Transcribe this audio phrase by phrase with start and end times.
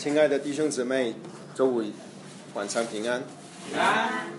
[0.00, 1.14] 亲爱的弟兄姊妹，
[1.54, 1.84] 周五
[2.54, 3.22] 晚上平安
[3.76, 4.32] 安。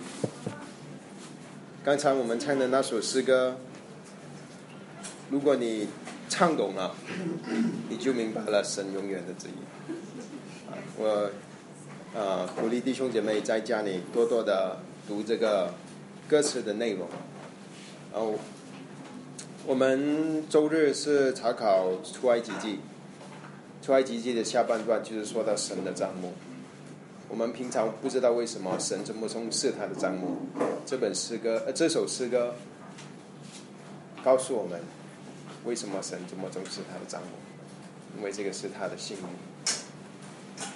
[1.84, 3.56] 刚才我们唱的那首诗歌，
[5.30, 5.86] 如果你
[6.28, 6.96] 唱懂了，
[7.88, 9.92] 你就明白了神永远的旨意。
[10.96, 11.30] 我
[12.12, 15.72] 呃鼓励弟兄姐妹在家里多多的读这个
[16.28, 17.06] 歌词的内容。
[18.12, 18.34] 然后
[19.64, 22.80] 我们周日是查考出埃及记。
[23.82, 26.32] 出埃及记的下半段就是说到神的账目。
[27.28, 30.36] 我们平常不知道为什么神这么重视他的账目。
[30.86, 32.54] 这本诗歌，呃，这首诗歌
[34.22, 34.80] 告诉我们
[35.64, 39.26] 为什么神这么重视他的账目，因为这个是他的信命。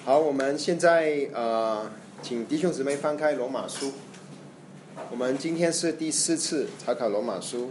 [0.04, 1.88] 好，我们现在呃，
[2.22, 3.92] 请弟兄姊妹翻开罗马书。
[5.10, 7.70] 我们今天是第四次查考罗马书。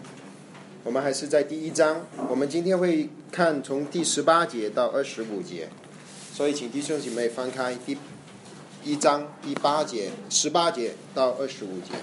[0.86, 5.68] 我们还是在第一章，我们今天会看从第十八节到二十五节，
[6.32, 7.98] 所以请弟兄姐妹翻开第
[8.84, 11.96] 一章第八节、十八节到二十五节。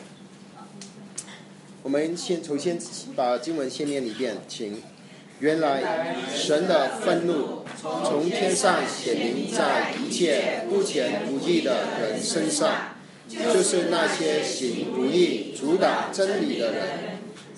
[1.85, 2.77] 我们先首先
[3.15, 4.83] 把经文先念一遍，请。
[5.39, 12.97] 原来神的愤怒从天上显明在一切不前不义的人身上，
[13.29, 17.12] 就是那些行不义、阻挡真理的人。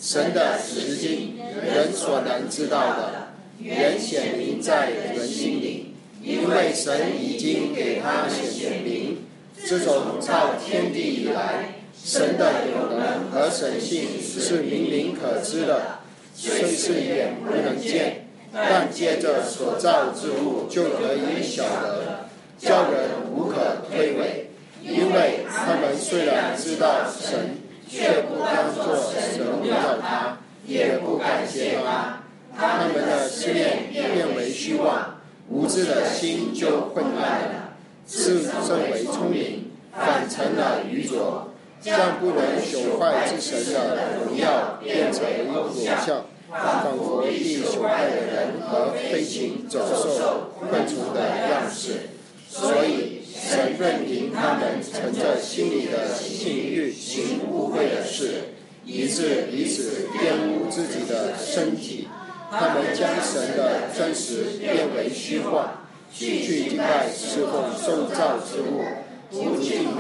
[0.05, 9.25] 神的实经，人所能知道的，原显明在人心里，因为神已经给他显明。
[9.65, 16.01] 自从造天地以来，神的有能和神性是明明可知的，
[16.35, 24.45] 虽是眼不能见，但借着所造之物就可以晓得，叫人无可推诿。
[24.83, 27.64] 因为他们虽然知道神。
[27.95, 32.25] 却不当作神荣耀他，也不感谢他，
[32.59, 45.23] 他们的思念变为虚妄，无知的心就混乱了，自认为聪明，反成了愚拙，将不能朽坏之神的荣耀变成
[45.53, 52.11] 裸像，仿佛地朽坏的人和飞禽走兽、昆虫的样式，
[52.51, 53.14] 所以。
[53.47, 58.41] 神任凭他们存着心里的性欲行污秽的事，
[58.85, 62.09] 以致彼此玷污自己的身体。
[62.51, 65.69] 他们将神的真实变为虚幻，
[66.13, 68.83] 去敬拜侍奉受造之物，
[69.31, 69.97] 不敬奉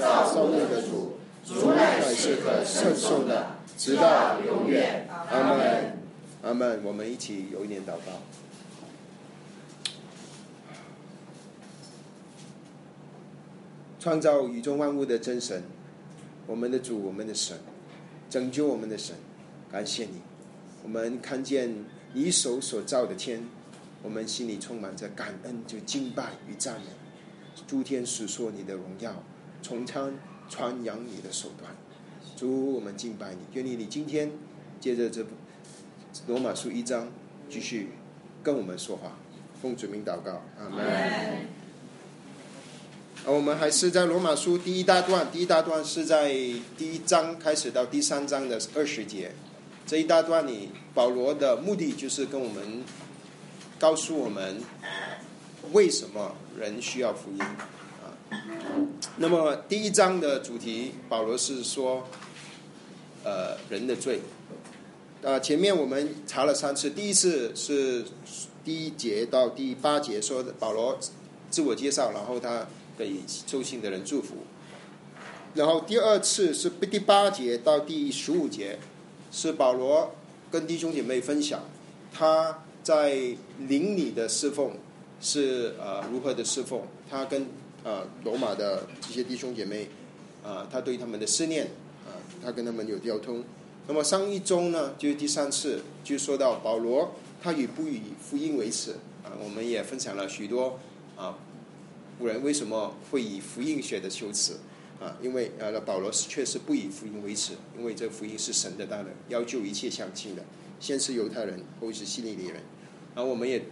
[0.00, 1.18] 造物的主。
[1.44, 5.08] 主乃是可称颂的，直到永远。
[5.30, 5.98] 阿门。
[6.42, 6.80] 阿门。
[6.84, 8.20] 我们一起有一点祷告。
[13.98, 15.62] 创造宇宙万物的真神，
[16.46, 17.58] 我们的主，我们的神，
[18.30, 19.16] 拯救我们的神，
[19.70, 20.22] 感谢你。
[20.82, 23.44] 我们看见你手所造的天，
[24.02, 26.86] 我们心里充满着感恩，就敬拜与赞美。
[27.66, 29.22] 诸天使说你的荣耀，
[29.62, 30.14] 从昌
[30.48, 31.74] 传扬你的手段。
[32.36, 33.40] 主，我们敬拜你。
[33.54, 34.30] 愿你你今天
[34.78, 35.30] 借着这部
[36.28, 37.08] 罗马书一章，
[37.50, 37.88] 继续
[38.44, 39.18] 跟我们说话。
[39.60, 41.57] 奉主名祷告，阿门。
[43.26, 46.30] 我们还是在罗马书第一大段，第一大段是在
[46.78, 49.32] 第一章开始到第三章的二十节。
[49.86, 52.82] 这一大段里，保罗的目的就是跟我们
[53.78, 54.62] 告诉我们
[55.72, 58.16] 为什么人需要福音啊。
[59.18, 62.08] 那么第一章的主题，保罗是说，
[63.24, 64.20] 呃，人的罪。
[65.22, 68.04] 啊，前面我们查了三次，第一次是
[68.64, 70.98] 第一节到第八节说保罗
[71.50, 72.66] 自我介绍，然后他。
[72.98, 74.34] 给周信的人祝福。
[75.54, 78.78] 然后第二次是第八节到第十五节，
[79.32, 80.14] 是保罗
[80.50, 81.62] 跟弟兄姐妹分享
[82.12, 83.16] 他在
[83.66, 84.72] 灵里的侍奉
[85.20, 87.46] 是呃如何的侍奉，他跟
[87.82, 89.88] 呃罗马的这些弟兄姐妹
[90.44, 91.66] 啊，他对他们的思念
[92.06, 92.12] 啊，
[92.44, 93.42] 他跟他们有交通。
[93.86, 98.92] 那么上一周呢，就是第三次就说到保罗他以不以福音为耻
[99.24, 100.78] 啊，我们也分享了许多
[101.16, 101.38] 啊。
[102.18, 104.58] 古人为什么会以福音学的修辞
[105.00, 105.16] 啊？
[105.22, 110.42] 因为呃，保罗是确实不以福音为耻，因为这福音是神的大能，要救一切相信的，
[110.80, 112.56] 先是犹太人，后是希利尼人。
[113.14, 113.62] 然后我们也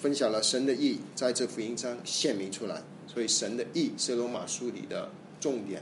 [0.00, 5.08] 分享了神的意在这福音上显明出来，所以神的意是罗马书里的
[5.40, 5.80] 重点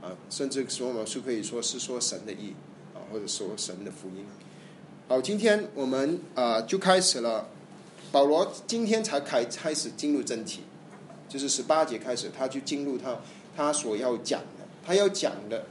[0.00, 2.54] 啊，甚至罗马书可以说是说神的意
[2.94, 4.24] 啊，或者说神的福音。
[5.08, 7.48] 好，今天我们啊就开始了，
[8.10, 10.62] 保罗今天才开开始进入正题。
[11.28, 13.18] 就是十八节开始，他就进入他
[13.56, 15.66] 他所要讲的，他要讲的，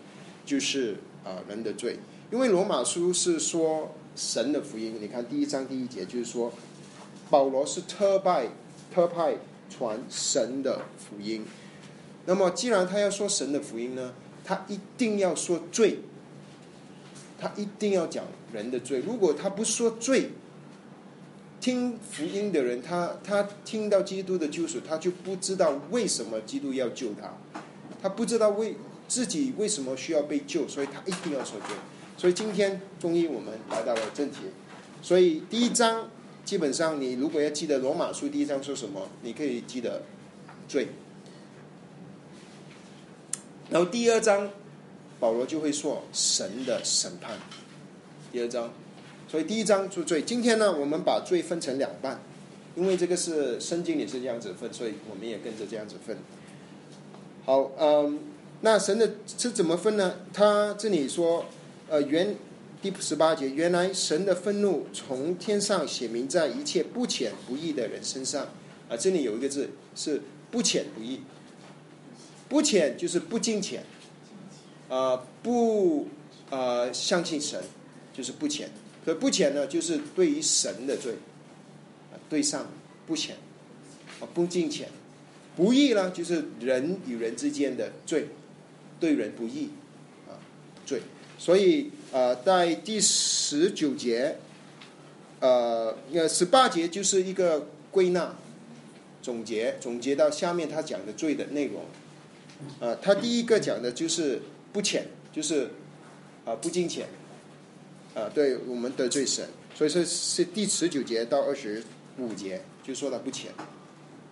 [0.46, 1.98] 就是啊人的罪，
[2.32, 4.96] 因为罗马书是说神的福音。
[5.02, 6.52] 你看第一章第一节就是说，
[7.30, 8.50] 保罗是特派
[8.94, 9.38] 特派
[9.70, 11.46] 传神的福音。
[12.26, 14.14] 那么，既然他要说神的福音呢，
[14.44, 16.00] 他一定要说罪，
[17.40, 19.00] 他一定要讲人的罪。
[19.00, 20.32] 如果他不说罪，
[21.68, 27.34] 听福音的人，他他听到基督的救赎，他就不知道为什么基督要救他，
[28.02, 28.78] 他不知道为
[29.10, 31.76] 自己为什么需要被救，所以他一定要受罪。
[32.16, 34.44] 所以今天终于我们来到了正题。
[35.02, 36.10] 所以第一章
[36.46, 40.04] 基本上，你如果要记得罗马书第一章说什么，你可以记得
[40.70, 40.88] 罪。
[43.70, 44.50] 然后第二章，
[45.20, 47.38] 保罗就会说神的审判。
[48.32, 48.72] 第二章，
[49.28, 50.22] 所以第一章就罪。
[50.22, 52.22] 今天呢，我们把罪分成两半，
[52.76, 56.18] 因为这个是圣经也是这样子分，所以我们也跟着这样子分。
[57.46, 58.20] 好，嗯，
[58.62, 60.16] 那神的是怎么分呢？
[60.34, 61.46] 他这里说，
[61.90, 62.36] 呃，原
[62.82, 68.48] 第十八节，原来神的愤怒从天上写明在一切不浅不义的人身上。
[68.90, 71.22] 啊，这里有一个字是不浅不义。
[72.48, 73.84] 不浅就是不敬虔，
[74.88, 76.08] 啊不
[76.50, 77.62] 啊相信神，
[78.14, 78.70] 就是不浅。
[79.08, 81.14] 所以不浅呢，就是对于神的罪，
[82.12, 82.68] 啊对上
[83.06, 83.38] 不浅，
[84.20, 84.90] 啊不敬浅。
[85.56, 88.28] 不义呢，就是人与人之间的罪，
[89.00, 89.70] 对人不义，
[90.28, 90.36] 啊
[90.86, 91.02] 罪。
[91.38, 94.40] 所以啊，在第十九节，
[95.40, 98.36] 呃，那十八节就是一个归纳、
[99.22, 101.86] 总结，总结到下面他讲的罪的内容。
[102.82, 104.42] 啊，他第一个讲的就是
[104.74, 105.70] 不浅，就是
[106.44, 107.08] 啊不金钱，
[108.18, 111.84] 啊对我们得罪神，所以说是第十九节到二十
[112.18, 113.52] 五节就说他不浅，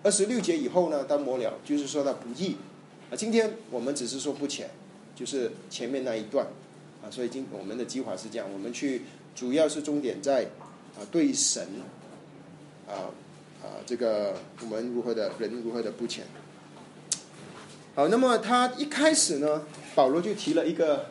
[0.01, 2.57] 二十六节以后呢到末了就是说他不义，
[3.11, 4.71] 啊今天我们只是说不浅，
[5.13, 6.47] 就是前面那一段，
[7.03, 9.03] 啊所以今我们的计划是这样，我们去
[9.35, 10.45] 主要是重点在
[10.97, 11.67] 啊对神，
[12.87, 13.13] 啊
[13.61, 16.25] 啊这个我们如何的人如何的不浅。
[17.93, 19.61] 好，那么他一开始呢，
[19.93, 21.05] 保罗就提了一个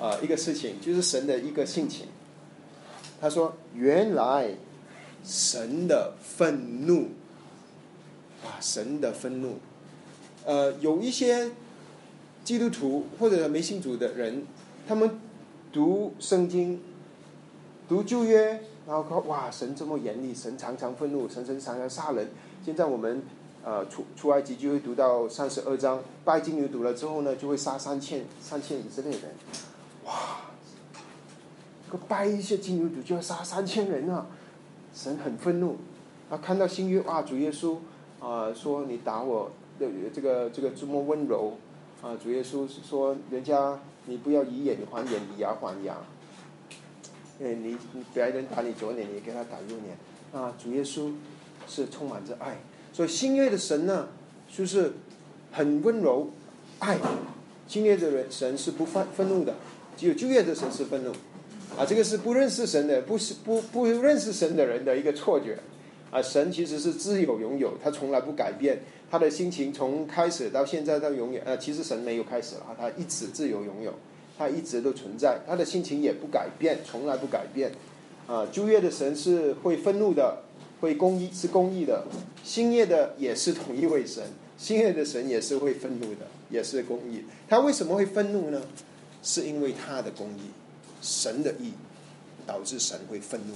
[0.00, 2.06] 啊一个事情，就是神的一个性情。
[3.20, 4.54] 他说：“原来
[5.24, 7.08] 神的愤怒
[8.42, 9.58] 啊，神的愤怒，
[10.46, 11.50] 呃，有一些
[12.42, 14.46] 基督徒或者没信主的人，
[14.88, 15.20] 他们
[15.72, 16.80] 读圣经、
[17.88, 22.30] 读旧约，然后说：哇，神这么严厉，神常常愤怒，神神常常杀人。
[22.64, 23.22] 现在我们。”
[23.62, 29.20] 呃，出出埃及就会读到三十二章，拜金牛读了之后呢，就会杀三千三千以色列人。
[30.10, 30.40] 哇，
[31.88, 34.26] 个拜一些金牛犊就要杀三千人啊！
[34.92, 35.76] 神很愤怒，
[36.28, 37.76] 他看到新约啊，主耶稣
[38.18, 41.56] 啊说你打我，这这个这个这么温柔
[42.02, 45.96] 啊，主耶稣说人家你不要以眼还眼，以牙还牙。
[47.40, 47.78] 哎，你
[48.12, 50.52] 别人打你左脸，你给他打右脸啊！
[50.58, 51.12] 主耶稣
[51.68, 52.58] 是充满着爱。
[52.92, 54.08] 所以新约的神呢，
[54.52, 54.94] 就是
[55.52, 56.30] 很温柔、
[56.80, 56.98] 爱。
[57.68, 59.54] 新约的人神是不愤愤怒的，
[60.00, 61.10] 只有旧业的神是愤怒。
[61.76, 65.58] 啊，这个是不认识神的、不是不不认识神的人的一个错觉。
[66.10, 68.80] 啊，神其实是自有拥有，他从来不改变
[69.10, 71.42] 他的心情，从开始到现在到永远。
[71.44, 73.92] 呃，其实神没有开始了，他一直自由拥有，
[74.38, 77.72] 他一直都存在，他的心情也不改变，从来不改变。
[78.26, 80.44] 啊，旧业的神是会愤怒的。
[80.80, 82.06] 会公义是公义的，
[82.42, 84.24] 新业的也是同一位神，
[84.56, 87.22] 新业的神也是会愤怒的，也是公义。
[87.46, 88.62] 他为什么会愤怒呢？
[89.22, 90.50] 是因为他的公义，
[91.00, 91.72] 神的义
[92.46, 93.54] 导致神会愤怒。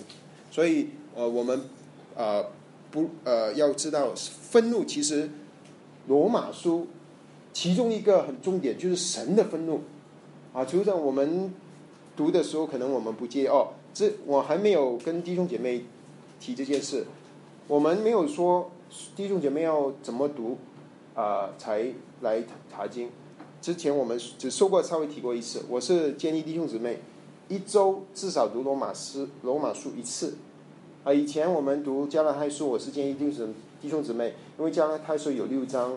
[0.51, 1.61] 所以呃，我们
[2.17, 2.47] 呃
[2.91, 5.31] 不呃要知道，愤怒其实
[6.07, 6.87] 罗马书
[7.53, 9.83] 其中一个很重点就是神的愤怒
[10.53, 10.65] 啊。
[10.65, 11.53] 除了我们
[12.17, 13.75] 读的时候，可能我们不介意哦。
[13.93, 15.85] 这我还没有跟弟兄姐妹。
[16.41, 17.07] 提这件事，
[17.67, 18.71] 我们没有说
[19.17, 20.59] 弟兄姐妹要怎么读
[21.15, 21.87] 啊，才
[22.21, 23.09] 来查经。
[23.65, 25.63] 之前我们只说过稍微提过一次。
[25.71, 27.01] 我是建议弟兄姊妹
[27.49, 30.37] 一周至少读罗马诗罗马书一次。
[31.03, 35.97] 啊，以前我们读加拉太书，我是建议弟兄弟兄姊妹，因为加拉太书有六章，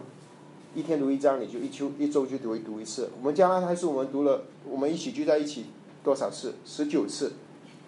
[0.73, 3.09] 一天读一章，你就一周一周就读一读一次。
[3.19, 5.65] 我们加拉太书我们读了，我们一起聚在一起
[6.05, 6.53] 多少次？
[6.63, 7.33] 十九次。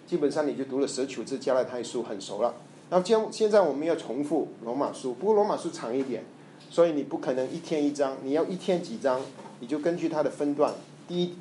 [0.06, 2.54] 基本上你就读了十九次加拉太书很熟了，
[2.90, 6.22] 然后现现在我们要重复罗马书，不过罗马书长一点，
[6.68, 9.18] 所以你不可能一天一章，你要一天几章，
[9.60, 10.74] 你就根据它的分段，
[11.06, 11.34] 第一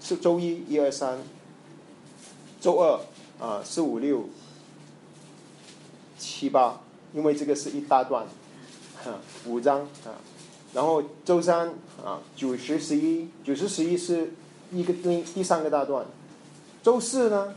[0.00, 1.18] 是周一一二三，
[2.60, 3.00] 周二
[3.38, 4.28] 啊四五六
[6.18, 6.80] 七八，
[7.14, 8.26] 因为这个是一大段，
[9.04, 10.16] 哈五章啊，
[10.72, 11.68] 然后周三
[12.02, 14.32] 啊九十十一九十十一是
[14.72, 16.06] 一个第第三个大段，
[16.82, 17.54] 周四呢？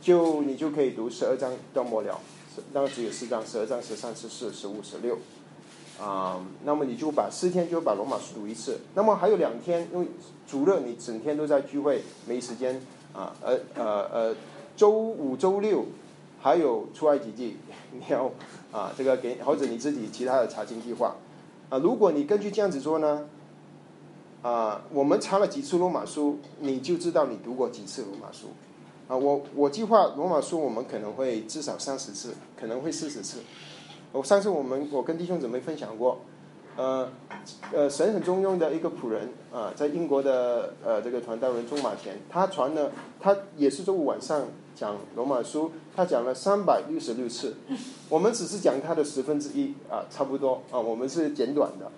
[0.00, 2.20] 就你就可以读十二章到末了，
[2.72, 5.16] 那只有四章，十二章、十三、十四、十五、十六。
[6.00, 8.80] 啊，那么你就把四天就把罗马书读一次。
[8.94, 10.06] 那么还有两天，因为
[10.48, 12.80] 主日你整天都在聚会，没时间
[13.12, 13.34] 啊。
[13.42, 14.36] 呃呃呃，
[14.76, 15.84] 周五、周六
[16.40, 17.56] 还有出埃及记，
[17.92, 18.30] 你要
[18.72, 21.14] 啊这个给或者你自己其他的查经计划
[21.68, 21.78] 啊。
[21.78, 23.28] 如果你根据这样子做呢，
[24.42, 28.48] 啊，我们查了几次罗马书，你就知道你读过几次罗马书
[29.06, 29.16] 啊。
[29.16, 33.38] 我我计划罗马书我们可能会至少三十次，可能会四十次。
[34.12, 36.20] 我上次我们我跟弟兄姊妹分享过，
[36.76, 37.08] 呃
[37.72, 44.42] 呃，神很重用的一个仆人啊，在英国的呃这个传道人中马田，他传了，他也是周五晚上
[44.76, 47.54] 讲罗马书，他讲了三百六十六次，
[48.10, 51.90] 我们只是讲他的十分之一啊，差不多啊，我们是简短的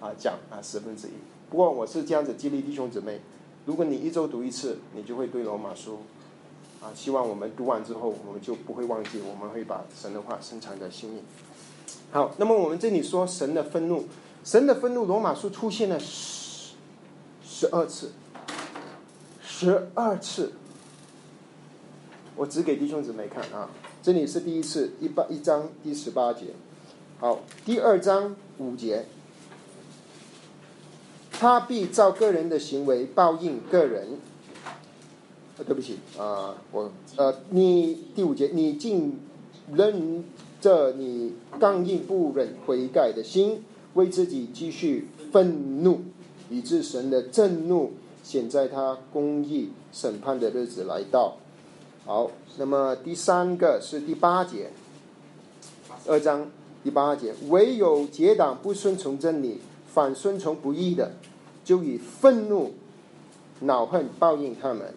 [0.00, 1.12] 啊讲啊十分之一。
[1.50, 3.20] 不过我是这样子激励弟兄姊妹，
[3.66, 5.98] 如果你一周读一次，你就会对罗马书
[6.80, 11.20] 啊，希望我们读完之后，我们就不会忘记，我们会把神的话深藏在心里。
[12.10, 14.06] 好，那么我们这里说神的愤怒，
[14.42, 16.72] 神的愤怒，罗马书出现了十
[17.44, 18.12] 十二次，
[19.42, 20.52] 十二次。
[22.34, 23.68] 我只给弟兄姊妹看啊，
[24.02, 26.46] 这里是第一次，一八一章第十八节，
[27.20, 29.04] 好，第二章五节，
[31.30, 34.18] 他必照个人的行为报应个人。
[35.58, 39.20] 啊，对不起啊，我呃，你第五节，你竟
[39.74, 40.24] 认。
[40.60, 43.62] 这你刚硬不忍悔改的心，
[43.94, 46.00] 为自己继续愤怒，
[46.50, 47.92] 以致神的震怒
[48.24, 51.36] 显在他公义审判的日子来到。
[52.04, 54.70] 好，那么第三个是第八节，
[56.06, 56.50] 二章
[56.82, 59.58] 第八节，唯有结党不顺从真理，
[59.92, 61.12] 反顺从不义的，
[61.64, 62.72] 就以愤怒、
[63.60, 64.92] 恼恨报应他们。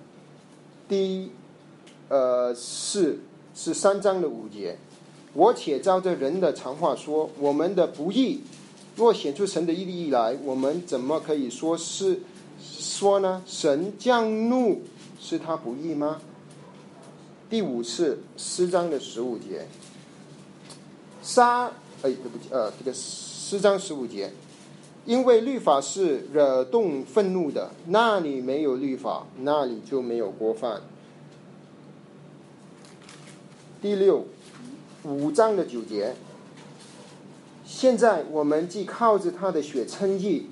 [0.87, 1.31] 第
[2.09, 3.19] 呃是
[3.53, 4.77] 是三章的五节。
[5.33, 8.41] 我且照着人的常话说：我们的不义，
[8.97, 12.19] 若显出神的义力来，我们怎么可以说是
[12.61, 13.41] 说呢？
[13.45, 14.81] 神降怒
[15.21, 16.19] 是他不义吗？
[17.49, 19.65] 第五次诗章的十五节，
[21.23, 21.67] 杀
[22.01, 24.33] 哎对不起呃这个诗章十五节，
[25.05, 30.81] 因为律法是惹动愤怒的，那里没有律法，那里就没有过犯。
[33.81, 34.25] 第六。
[35.03, 36.13] 五章的九节，
[37.65, 40.45] 现在我们既靠着他的血称义，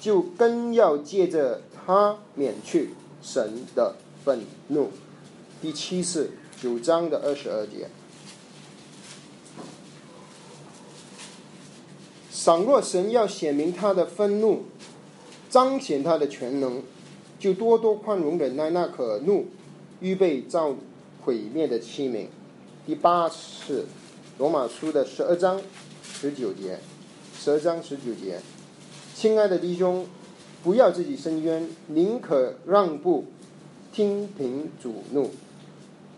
[0.00, 4.90] 就更要借着他免去神的愤怒。
[5.60, 7.88] 第七次九章的二十二节，
[12.30, 14.66] 倘若神要显明他的愤怒，
[15.50, 16.80] 彰显他的全能，
[17.40, 19.46] 就多多宽容忍耐那可怒，
[19.98, 20.76] 预备造
[21.24, 22.26] 毁灭的器皿。
[22.86, 23.84] 第八次，
[24.38, 25.60] 罗马书的十二章
[26.04, 26.78] 十九节，
[27.36, 28.38] 十二章十九节，
[29.12, 30.06] 亲爱的弟兄，
[30.62, 33.24] 不要自己伸冤，宁可让步，
[33.92, 35.32] 听凭主怒，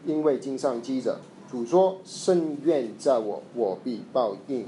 [0.04, 1.20] 因为经上记着，
[1.50, 4.66] 主说：“深怨在我，我必报应。”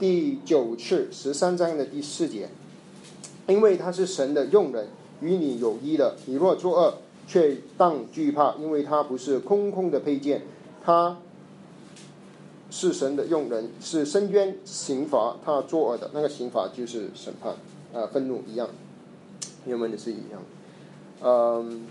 [0.00, 2.48] 第九次十三章的第四节，
[3.46, 4.88] 因为他是神的用人，
[5.20, 6.94] 与你有益的，你若作恶，
[7.26, 10.40] 却当惧怕，因为他不是空空的配件。
[10.84, 11.18] 他
[12.70, 17.54] 是神的用人，是深渊刑罚他作恶的那个刑罚就是审判，
[17.92, 18.68] 啊，愤怒一样，
[19.66, 20.42] 原文的是一样。
[21.22, 21.86] 嗯，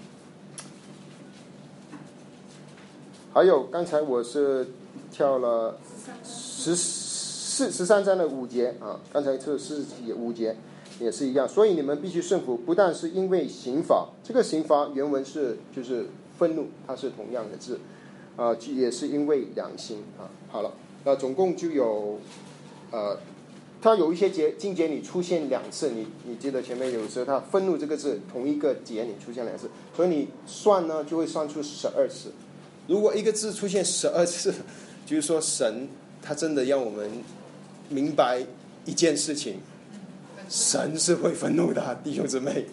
[3.34, 4.68] 还有刚才我是
[5.12, 5.78] 跳了
[6.24, 10.56] 十四十三章的五节啊，刚才是四节五节
[11.00, 17.80] 也是一样，所以你们必须顺服，不但是因为刑罚，这个刑罚原文是就是愤怒，它是同样的字。
[18.38, 20.32] 啊，也是因为良心啊。
[20.50, 20.72] 好了，
[21.04, 22.20] 那总共就有，
[22.92, 23.20] 呃，
[23.82, 32.32] 它有一些节经节里出现两次，你你记得前面有时候它愤怒这个字同一个节里出现两次，所以你算呢就会算出十二次。
[32.88, 34.54] 如果一个字出现十二次，
[35.06, 35.90] 就是说神
[36.22, 37.12] 他真的让我们
[37.90, 38.42] 明白
[38.86, 39.56] 一件事情，
[40.48, 42.66] 神是会愤怒的，弟兄姊妹，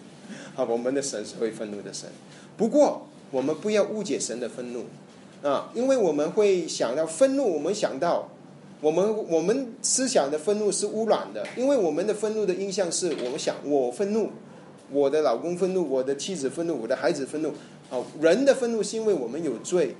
[0.55, 2.07] 啊，我们的神是会愤怒的神。
[2.55, 4.85] 不过我们不要误解神的愤怒。
[5.43, 8.29] 啊，因为我们会想到愤怒，我们想到
[8.81, 14.29] 我们我们思想的愤怒是污染的，因为我们的愤怒的印象是我们想我愤怒，
[14.91, 17.49] 我的老公愤怒，我的妻子愤怒，我的孩子愤怒。
[17.91, 19.95] 啊，人的愤怒是因为我们有罪，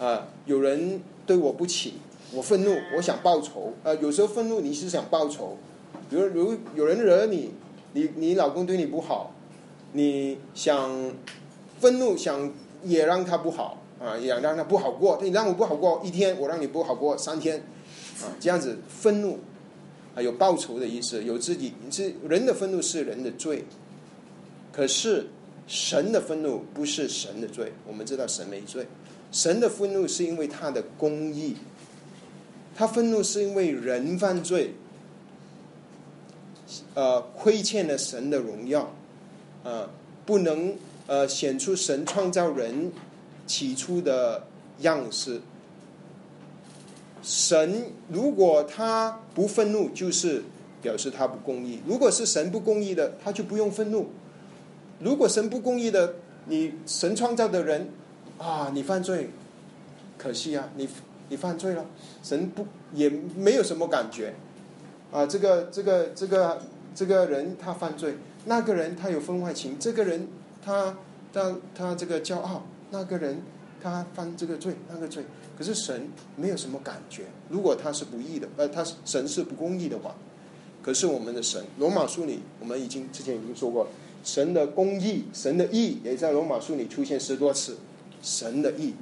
[0.00, 1.94] 啊，有人对我不起，
[2.32, 3.72] 我愤怒，我想报仇。
[3.84, 5.56] 呃，有时候愤怒你是想报仇，
[6.08, 7.52] 比如如有人惹你，
[7.92, 9.32] 你你老公对你不好，
[9.92, 11.12] 你想
[11.78, 13.79] 愤怒想也让他不好。
[14.00, 17.58] 啊，想让他不好过，你让我不好过一天，我让你不好过三天，
[18.22, 19.38] 啊，这样子愤怒，
[20.14, 23.62] 啊，有报仇的意思，有自己是人的愤怒是人的罪，
[24.72, 25.26] 可是
[25.66, 28.86] 神的愤怒不是神的罪，我们知道神没罪，
[29.30, 31.56] 神的愤怒是因为他的公义，
[32.74, 34.72] 他愤怒是因为人犯罪，
[36.94, 38.90] 呃，亏欠了神的荣耀，
[39.62, 39.90] 啊，
[40.24, 40.74] 不能
[41.06, 42.90] 呃显出神创造人。
[43.50, 44.44] 起初的
[44.78, 45.40] 样式，
[47.20, 50.44] 神如果他不愤怒，就是
[50.80, 51.80] 表示他不公义。
[51.84, 54.10] 如果是神不公义的，他就不用愤怒。
[55.00, 56.14] 如果神不公义的，
[56.46, 57.88] 你神创造的人
[58.38, 59.30] 啊，你犯罪，
[60.16, 60.88] 可惜啊，你
[61.28, 61.84] 你犯罪了，
[62.22, 62.64] 神不
[62.94, 64.32] 也没有什么感觉
[65.10, 65.26] 啊。
[65.26, 66.62] 这个这个这个
[66.94, 68.14] 这个人他犯罪，
[68.44, 70.28] 那个人他有婚外情，这个人
[70.64, 70.96] 他
[71.32, 72.62] 他他这个骄傲。
[72.90, 73.40] 那个人
[73.82, 75.24] 他犯这个罪，那个罪，
[75.56, 77.24] 可是神没有什么感觉。
[77.48, 80.14] 如果他是不义的，呃，他是神是不公义的话，
[80.82, 83.90] 可是我们的神，罗马书里我们已经之前已经说过了，
[84.24, 87.76] 神的公义，神的义也在罗马书里出现十多次。
[88.22, 88.94] 神的义，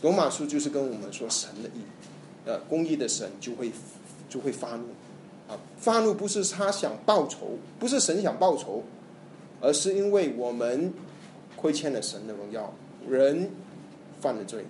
[0.00, 1.82] 罗马书就是跟我们说神的义，
[2.46, 3.70] 呃，公义的神就会
[4.30, 4.84] 就会发怒，
[5.46, 8.82] 啊，发怒不是他想报仇，不是神想报仇，
[9.60, 10.90] 而是因为我们
[11.54, 12.72] 亏欠了神的荣耀。
[13.08, 13.50] 人
[14.20, 14.64] 犯了罪，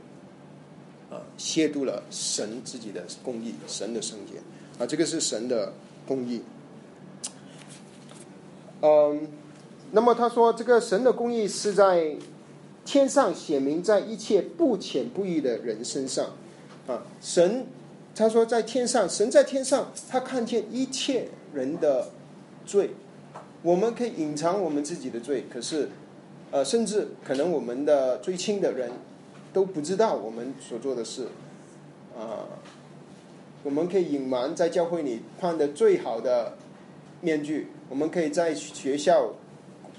[1.11, 4.39] 啊，亵渎了神自己的公义，神的圣洁，
[4.83, 5.73] 啊，这个是神的
[6.07, 6.43] 公义。
[8.81, 9.29] 嗯，
[9.93, 12.17] 那么他说，这个神的公义是在
[12.85, 16.33] 天上显明在一切不浅不义的人身上，
[16.87, 17.67] 啊，神
[18.15, 22.09] 他说在天上，神在天上，他看见一切人的
[22.67, 22.91] 罪，
[23.63, 25.89] 我们可以隐藏我们自己的罪，可是。
[26.55, 28.93] 呃，甚至可能我们的最亲的人
[29.53, 31.27] 都不知道我们所做的事，
[32.17, 32.47] 啊，
[33.65, 36.57] 我们可以隐瞒在教会里换的最好的
[37.21, 39.35] 面具，我们可以在学校、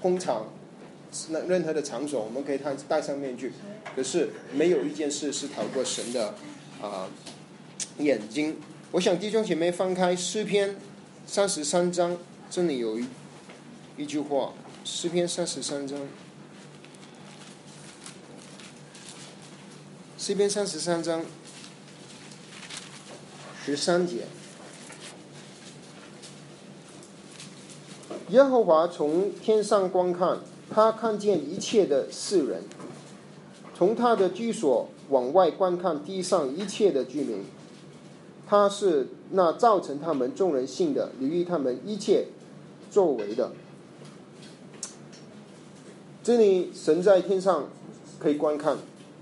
[0.00, 0.46] 工厂、
[1.28, 3.52] 那任何的场所，我们可以戴戴上面具。
[3.94, 6.32] 可是没有一件事是逃过神的
[6.80, 7.06] 啊
[7.98, 8.56] 眼睛。
[8.92, 10.74] 我想弟兄姐妹翻开诗篇
[11.26, 12.16] 三十三章，
[12.48, 13.06] 这里有一
[13.98, 14.54] 一句话，
[14.86, 16.00] 诗篇三十三章。
[20.26, 21.24] 这边三十三章
[23.64, 24.24] 十三节，
[28.30, 32.62] 耶和华从天上观看，他看见一切的世人；
[33.72, 37.44] 从他的居所往外观看地上一切的居民，
[38.48, 42.26] 他是那造成他们众人性的，留意他们一切
[42.90, 43.52] 作为的。
[46.24, 47.68] 这里神在天上
[48.18, 48.76] 可以观看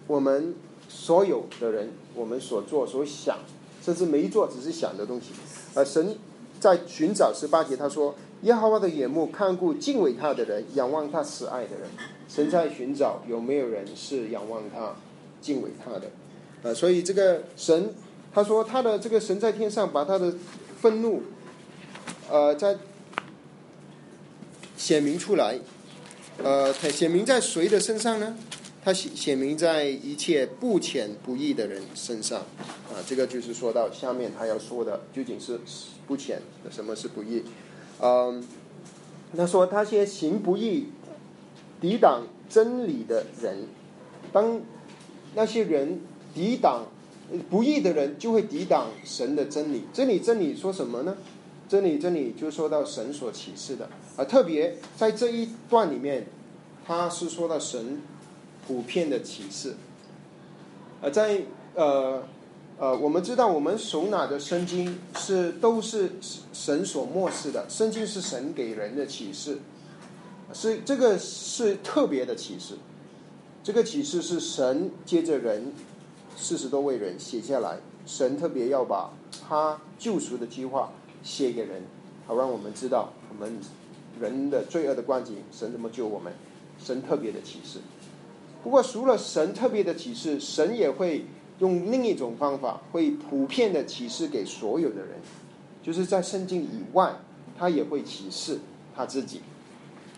[0.06, 0.54] 我们。
[0.96, 3.38] 所有的人，我们所做、所想，
[3.82, 5.32] 甚至没做，只是想的东西，
[5.74, 6.16] 而神
[6.60, 11.90] 在寻找十八节，他说：“耶和华的眼目看顾敬畏他的人，仰望他慈爱的人。”
[12.28, 14.94] 神在寻找有没有人是仰望他、
[15.42, 16.10] 敬畏他的。
[16.62, 17.92] 呃，所以这个神，
[18.32, 20.32] 他说他的这个神在天上，把他的
[20.80, 21.22] 愤怒，
[22.30, 22.78] 呃，在
[24.76, 25.58] 显明出来，
[26.42, 28.36] 呃，显明在谁的身上呢？
[28.84, 35.58] 他显显明在一切不浅不义的人身上，啊，这个就是说到下面他要说的究竟是
[36.06, 37.42] 不浅，什么是不义？
[38.02, 38.44] 嗯，
[39.34, 40.88] 他说他些行不义、
[41.80, 43.66] 抵挡真理的人，
[44.30, 44.60] 当
[45.34, 46.02] 那些人
[46.34, 46.84] 抵挡
[47.48, 49.84] 不义的人，就会抵挡神的真理。
[49.94, 51.16] 真理真理说什么呢？
[51.66, 56.26] 真理真理就说到神所启示的，啊，特别在这一段里面，
[56.86, 58.02] 他是说到神。
[58.66, 59.74] 普遍的启示，
[61.00, 61.42] 呃，在
[61.74, 62.22] 呃
[62.78, 66.12] 呃，我们知道我们手拿的圣经是都是
[66.52, 69.58] 神所漠视的，圣经是神给人的启示，
[70.52, 72.74] 是这个是特别的启示，
[73.62, 75.72] 这个启示是神接着人
[76.36, 79.10] 四十多位人写下来，神特别要把
[79.46, 80.90] 他救赎的计划
[81.22, 81.82] 写给人，
[82.26, 83.58] 好让我们知道我们
[84.20, 86.32] 人的罪恶的关景，神怎么救我们，
[86.82, 87.78] 神特别的启示。
[88.64, 91.26] 不过，除了神特别的启示，神也会
[91.58, 95.10] 用另一种方法，会普遍的启示给所有的人，
[95.82, 97.14] 就是在圣经以外，
[97.58, 98.58] 他也会启示
[98.96, 99.42] 他自己。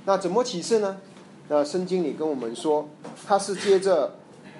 [0.05, 1.01] 那怎么启示呢？
[1.49, 2.89] 那圣经里跟我们说，
[3.27, 4.15] 他是接着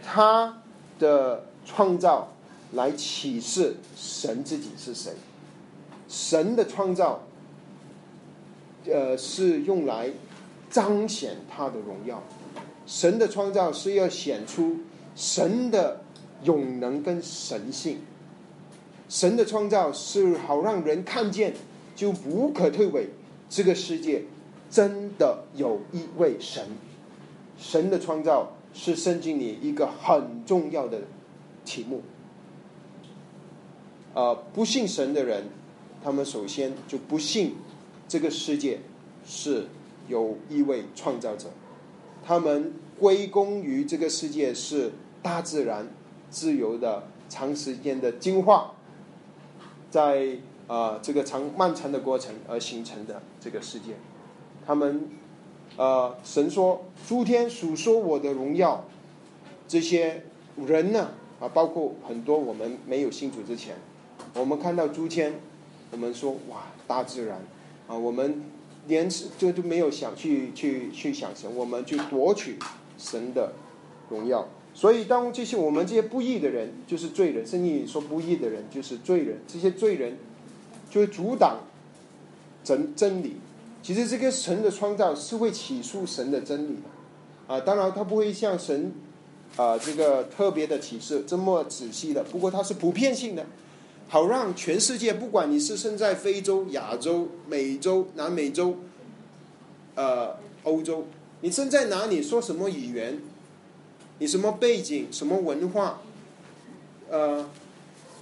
[0.05, 0.63] 他
[0.99, 2.33] 的创造
[2.73, 5.13] 来启示神自己是谁。
[6.09, 7.21] 神的创造，
[8.85, 10.11] 呃，是用来
[10.69, 12.21] 彰显他的荣耀。
[12.87, 14.77] 神的创造是要显出
[15.15, 16.01] 神的
[16.45, 17.99] 永能跟神性。
[19.09, 21.55] 神的创造是好让人看见，
[21.95, 23.07] 就无可退诿。
[23.49, 24.25] 这个世界
[24.71, 26.65] 真的有一位神，
[27.59, 31.03] 神的创造是圣经里一个很重要的
[31.65, 32.03] 题目。
[34.15, 35.45] 呃，不信神的人，
[36.03, 37.55] 他们首先就不信
[38.09, 38.81] 这个世界
[39.25, 39.67] 是
[40.09, 41.51] 有一位创造者，
[42.27, 45.89] 他们归功于这个世界是大自然
[46.29, 48.73] 自由的长时间的进化。
[49.91, 50.37] 在
[50.67, 53.95] 啊，这个长漫长的过程而形成的这个世界，
[54.67, 55.09] 他们
[55.77, 58.85] 呃，神说诸天数说我的荣耀，
[59.69, 60.25] 这些
[60.67, 63.77] 人呢啊，包括很多我们没有信主之前，
[64.35, 65.35] 我们看到诸天，
[65.93, 67.39] 我们说哇，大自然
[67.87, 68.43] 啊，我们
[68.89, 72.59] 连就都没有想去去去想神，我们去夺取
[72.97, 73.53] 神的
[74.09, 74.49] 荣耀。
[74.75, 80.19] 所以，当这些我们这些不义的人，就是罪人，圣经里说不义的人就是罪人，这些罪人
[80.91, 81.61] 就会阻挡
[82.63, 83.37] 真真理。
[83.83, 87.61] 其实，这个神的创造是会起诉神的真理的啊。
[87.61, 88.93] 当然，他不会像神
[89.57, 92.23] 啊这个特别的启示这么仔细的。
[92.25, 93.47] 不过，它是普遍性的，
[94.09, 98.77] 好让全世界，不管你是生在非洲、亚洲、美洲、南美洲、
[99.95, 101.07] 呃欧洲，
[101.41, 103.21] 你生在哪里，说什么语言。
[104.19, 106.01] 你什么背景、什么文化，
[107.11, 107.51] 呃，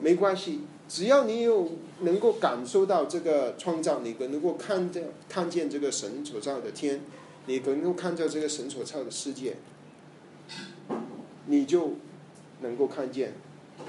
[0.01, 1.71] 没关系，只要你有
[2.01, 7.01] 能够感受到这个创造，你能够看见看见这个神所造的天，
[7.47, 9.55] 你能够看到这个神所造的世界，
[11.47, 11.93] 你就
[12.61, 13.35] 能够看见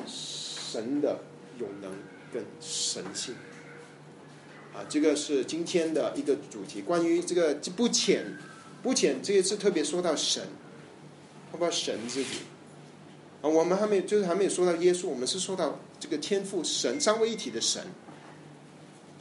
[0.06, 1.22] 神的
[1.60, 1.92] 永能
[2.34, 3.36] 跟神性。
[4.74, 8.38] 啊，这个是今天的一个主题，关于这个不浅
[8.84, 10.44] 不浅，这一次特别说到神。
[11.52, 12.40] 包括神自己
[13.42, 17.82] 啊，我们还没有就是还没有说到耶稣，我们是说到这个天赋神三位一体的神。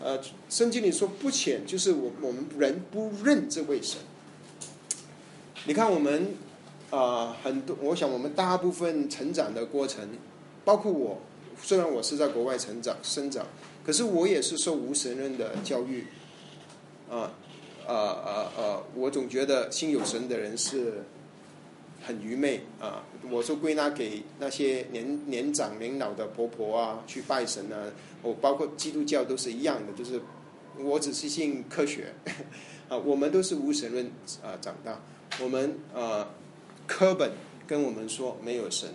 [0.03, 0.19] 呃，
[0.51, 4.01] 圣经里说不浅，就是我我们人不认这位神。
[5.67, 6.35] 你看我们
[6.91, 10.09] 啊，很多，我想我们大部分成长的过程，
[10.65, 11.21] 包括我，
[11.65, 13.45] 虽然我是在国外成长生长，
[13.85, 16.07] 可是我也是受无神论的教育。
[17.11, 17.33] 啊
[17.87, 18.83] 啊啊啊！
[18.95, 21.03] 我总觉得心有神的人是。
[22.07, 23.03] 很愚昧啊！
[23.31, 27.91] 我说归纳给那些年年长年老的婆婆啊，去拜神啊。
[28.21, 30.21] 我包括基督教都是一样的，就是
[30.77, 32.13] 我只是信科学
[32.91, 32.99] 啊。
[32.99, 34.05] 我们都是无神论
[34.43, 35.01] 啊长大。
[35.41, 36.29] 我们啊，
[36.87, 37.31] 课本
[37.67, 38.91] 跟我们说没有神，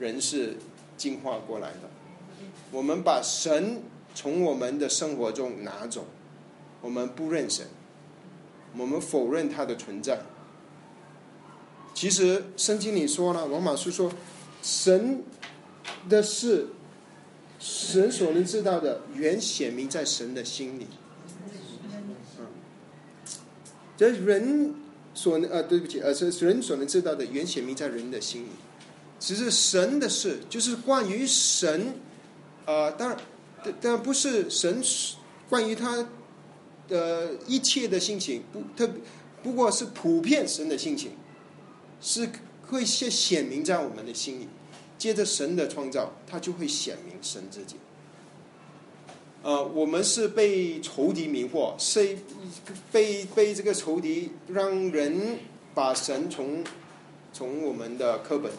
[0.00, 0.56] 人是
[1.02, 1.90] 进化过来的。
[2.70, 3.82] 我们把神
[4.14, 6.06] 从我们的生活中拿走，
[6.80, 7.66] 我们不认神，
[8.76, 10.20] 我们否认他的存在。
[11.92, 14.12] 其实圣经里说了，罗马书说，
[14.62, 15.24] 神
[16.08, 16.68] 的事，
[17.58, 20.86] 神所能知道的，原显明在神的心里。
[22.38, 22.46] 嗯，
[23.96, 24.76] 这人
[25.14, 28.50] 所能呃，对不起，呃，是人所能知道的，原显明在人的心里。
[29.22, 31.94] 其实神的事，就是关于神，
[32.66, 33.18] 啊，当然，
[33.80, 34.82] 但不是神
[35.48, 36.08] 关于他
[36.88, 38.92] 的一切的心情，不特，
[39.40, 41.12] 不过是普遍神的心情。
[42.00, 42.28] 是
[42.66, 44.48] 会显显明在我们的心里，
[44.98, 47.76] 接着神的创造，它就会显明神自己。
[49.44, 52.18] 呃，我们是被仇敌迷惑，是
[52.90, 55.38] 被被这个仇敌让人
[55.74, 56.64] 把神从
[57.32, 58.50] 从我们的课本、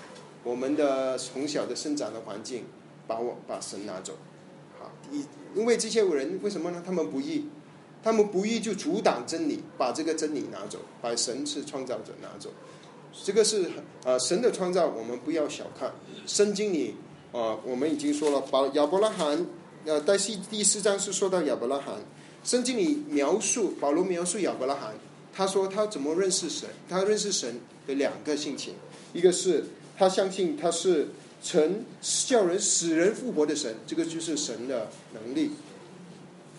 [0.44, 2.66] 我们的从小的生长的环境，
[3.08, 4.14] 把我把神拿走。
[4.80, 5.24] 好，一
[5.56, 6.84] 因为这些人为什么呢？
[6.86, 7.48] 他们不义，
[8.04, 12.50] 他们不义就阻挡真理，把这个真理拿走，把神是创造者拿走。
[13.24, 13.70] 这个是
[14.04, 15.94] 啊，神的创造，我们不要小看。
[16.26, 16.96] 圣经里
[17.32, 19.46] 啊，我们已经说了，把亚伯拉罕，
[19.86, 21.96] 呃，在第第四章是说到亚伯拉罕。
[22.44, 24.96] 圣经里描述保罗描述亚伯拉罕，
[25.32, 26.68] 他说他怎么认识神？
[26.90, 28.74] 他认识神的两个性情，
[29.14, 29.64] 一个是
[29.98, 31.10] 他相信他是
[31.42, 31.86] 曾
[32.28, 35.52] 叫人死人复活的神，这个就是神的能力。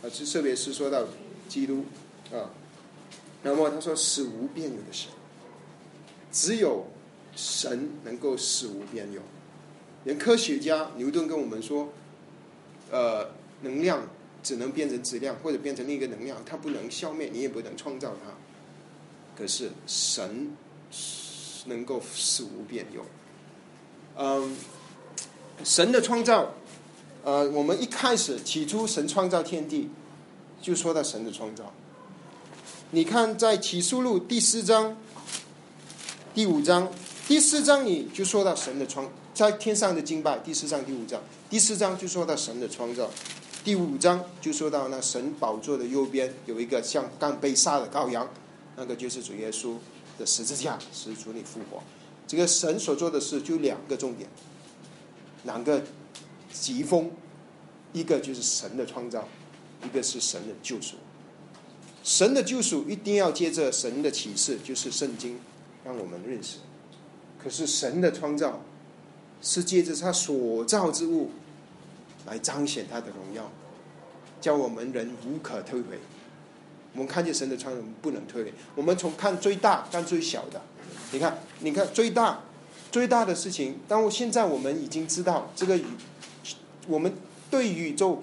[0.02, 1.06] 啊，这特别是说到
[1.48, 1.84] 基督
[2.30, 2.50] 啊，
[3.42, 5.08] 那么他说死无变有的神。
[6.30, 6.86] 只有
[7.36, 9.22] 神能够死无变有，
[10.04, 11.92] 连科学家牛顿跟我们说，
[12.90, 13.30] 呃，
[13.62, 14.06] 能量
[14.42, 18.32] 只能变成质量或者变成另一个能量，它不能消灭，你也不能创造它。
[19.36, 20.56] 可是神
[21.66, 23.06] 能够死无变有。
[24.16, 24.56] 嗯，
[25.64, 26.52] 神的创造，
[27.24, 29.90] 呃，我们一开始起初神创造天地，
[30.62, 31.72] 就说到神的创造。
[32.90, 34.96] 你看在启示录第四章。
[36.34, 36.90] 第五章
[37.28, 40.36] 第四章你就说到神的创，在天上的敬拜。
[40.40, 43.08] 第四章第五章，第四章就说到神的创造，
[43.62, 48.28] 第五章就说到那神宝座的右边有一个像刚被杀的羔羊，
[48.76, 49.76] 那个就是主耶稣
[50.18, 51.80] 的十字架，使主你复活。
[52.26, 54.28] 这个神所做的事就两个重点，
[55.44, 55.82] 两个
[56.52, 57.10] 疾风，
[57.92, 59.28] 一个就是神的创造，
[59.84, 60.96] 一个是神的救赎。
[62.02, 65.38] 神的救赎一定要接着神的启示，就是圣经，
[65.84, 66.58] 让我们认识。
[67.42, 68.62] 可是神的创造
[69.42, 71.30] 是借着他所造之物
[72.26, 73.50] 来彰显他的荣耀，
[74.40, 75.98] 叫我们人无可推诿。
[76.94, 78.48] 我们看见神的创造，我们不能推诿。
[78.74, 80.62] 我们从看最大看最小的，
[81.14, 82.40] 你看，你看最大
[82.90, 83.78] 最大的事情。
[83.86, 85.84] 当我现在我们已经知道这个宇，
[86.88, 87.14] 我们
[87.48, 88.20] 对宇宙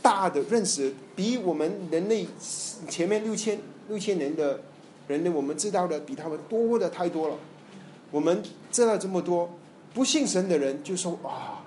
[0.00, 2.28] 大的认识，比我们人类
[2.88, 4.60] 前面六千六千年的
[5.08, 7.36] 人类我们知道的比他们多的太多了。
[8.12, 9.50] 我们知道这么多，
[9.92, 11.66] 不信神的人就说啊，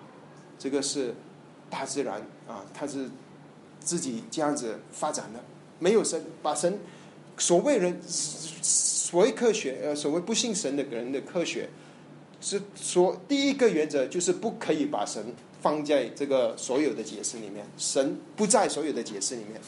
[0.57, 1.13] 这个是
[1.69, 3.09] 大自然啊，他是
[3.81, 5.43] 自己这样子发展的，
[5.79, 6.79] 没有神，把神
[7.37, 8.01] 所谓人
[9.07, 11.69] 所谓科学呃，所谓不信神的人的科学
[12.41, 15.23] 是说第一个原则就是不可以把神
[15.61, 19.61] 放在这个所有的解释里面，神不在所有的解释里面。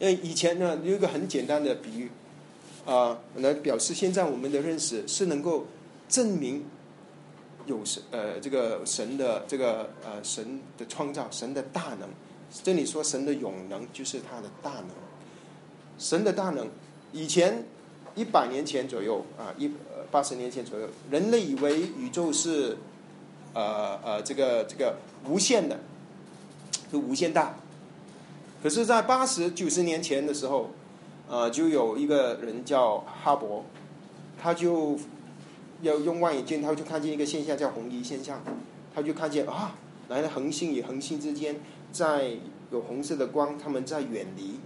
[0.00, 2.10] 因为以前呢有一个很简单的比喻。
[2.86, 5.66] 啊，来表示现在我们的认识是能够
[6.08, 6.64] 证明
[7.66, 12.08] 有神呃这个神的这个呃神的创造神的大能。
[12.62, 14.90] 这里说神的永能就是他的大能，
[15.98, 16.68] 神的大能。
[17.12, 17.64] 以前
[18.16, 19.70] 一百年前左右啊，一
[20.10, 22.76] 八十年前左右，人类以为宇宙是
[23.54, 24.96] 呃呃这个这个
[25.28, 25.78] 无限的，
[26.90, 27.54] 是无限大。
[28.60, 30.70] 可是，在八十九十年前的时候。
[31.28, 33.62] 呃，就有一个人叫哈勃，
[34.40, 34.96] 他就
[35.82, 38.40] 要用望远镜，他就看见一个现象叫红移现象，
[38.94, 39.74] 他就看见啊，
[40.08, 41.56] 来了恒星与恒星之间
[41.90, 42.30] 在
[42.70, 44.60] 有红色的光，他们在远离，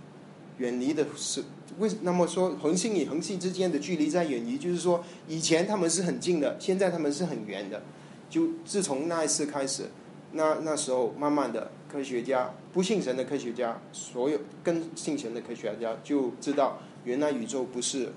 [0.60, 1.42] 远离的是
[1.80, 7.82] 为那么说恒星与恒星之间的距离在远离，就是说以前他们是很近的，现在他们是很远的，
[8.30, 9.90] 就自从那一次开始，
[10.32, 11.72] 那那时候慢慢的。
[11.90, 18.12] 科学家不信神的科学家，所有跟信神的科学家就知道，原来宇宙不是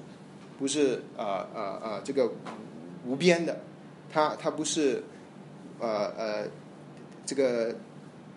[0.59, 2.31] 不是呃呃呃这个
[3.03, 3.61] 无边的，
[4.11, 5.03] 它它不是
[5.79, 6.45] 呃呃
[7.25, 7.75] 这个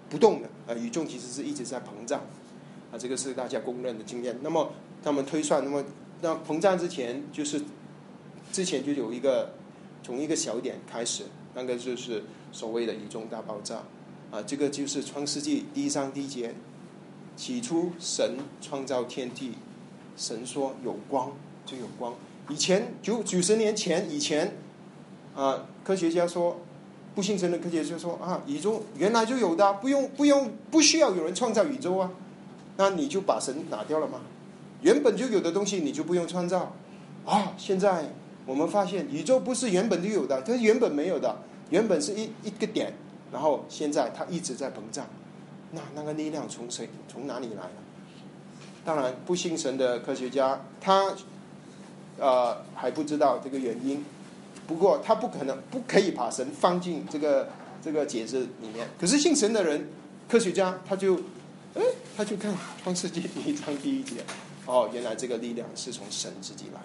[0.09, 2.23] 不动的，呃宇宙其实是一直在膨胀，
[2.99, 4.37] 这个是大家公认的经验。
[4.43, 5.85] 那么他们推算，那么
[6.21, 7.63] 那膨胀之前就是
[8.53, 9.53] 之前就有一个
[10.03, 13.83] 从一个小点开始，那个就是所谓的宇宙大爆炸。
[14.31, 16.55] 啊，这个就是《创世纪》第一章第一节。
[17.37, 19.53] 起初，神创造天地，
[20.17, 21.33] 神说有光
[21.67, 22.15] 就有光。
[22.49, 24.57] 以前九九十年前以前，
[25.35, 26.59] 啊，科学家说，
[27.15, 32.11] 不信神的科学家说啊，宇宙原来就有的，不用不用不需要有人创造宇宙啊，
[32.77, 34.21] 那你就把神拿掉了吗？
[34.83, 36.73] 原本就有的东西你就不用创造
[37.25, 37.55] 啊？
[37.57, 38.11] 现在
[38.45, 41.37] 我们发现宇宙不是原本就有的，它原本没有的，
[41.71, 42.93] 原本是一一个点。
[43.33, 45.05] 然后现在它一直在膨胀，
[45.73, 47.83] 那那个力量从谁从哪里来呢？
[48.85, 51.13] 当然不信神的科学家他
[52.19, 54.05] 呃还不知道这个原因，
[54.69, 57.49] 不过他不可能不可以把神放进这个
[57.83, 58.89] 这个解释里面。
[58.99, 59.89] 可是信神的人
[60.29, 61.19] 科学家他就
[61.77, 61.83] 哎
[62.17, 64.17] 他就看创世纪第一章第一节，
[64.67, 66.81] 哦原来这个力量是从神自己来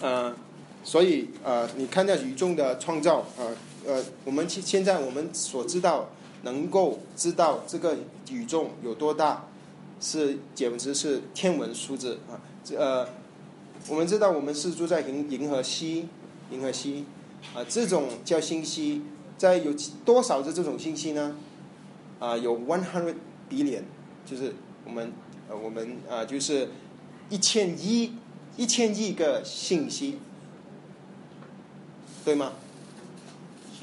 [0.00, 0.36] 的，嗯，
[0.84, 3.56] 所以呃你看到宇宙的创造呃。
[3.86, 6.10] 呃，我们现现在我们所知道
[6.42, 7.96] 能够知道这个
[8.28, 9.46] 宇宙有多大，
[9.98, 12.36] 是简直是天文数字啊！
[12.62, 13.08] 这呃，
[13.88, 16.08] 我们知道我们是住在银银河系，
[16.50, 17.06] 银河系
[17.54, 19.00] 啊，这种叫星系，
[19.38, 19.72] 在有
[20.04, 21.36] 多少的这种星系呢？
[22.18, 23.14] 啊，有 one hundred
[23.48, 23.82] billion，
[24.26, 24.54] 就是
[24.84, 25.12] 我们
[25.48, 26.68] 呃我们啊就是
[27.30, 28.14] 一千亿
[28.56, 30.18] 一千亿个信息，
[32.24, 32.52] 对吗？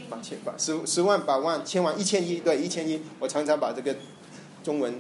[0.10, 3.96] 八千八十十万百万千万一千亿对一千亿，我常常把这个
[4.64, 4.94] 中文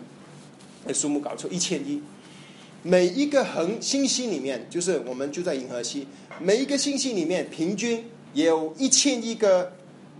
[0.87, 2.01] 的数目搞错一千亿。
[2.81, 6.07] 每一个恒星系里面，就是我们就在银河系，
[6.39, 9.73] 每一个星系里面平均也有一千亿个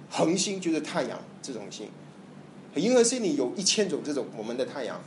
[0.10, 1.88] 恒星，就是太阳这种星。
[2.76, 5.00] 银河系里有一千种这种我们的太阳，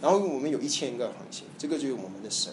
[0.00, 2.52] 然后我们有一千个恒星，这个就是我们的神，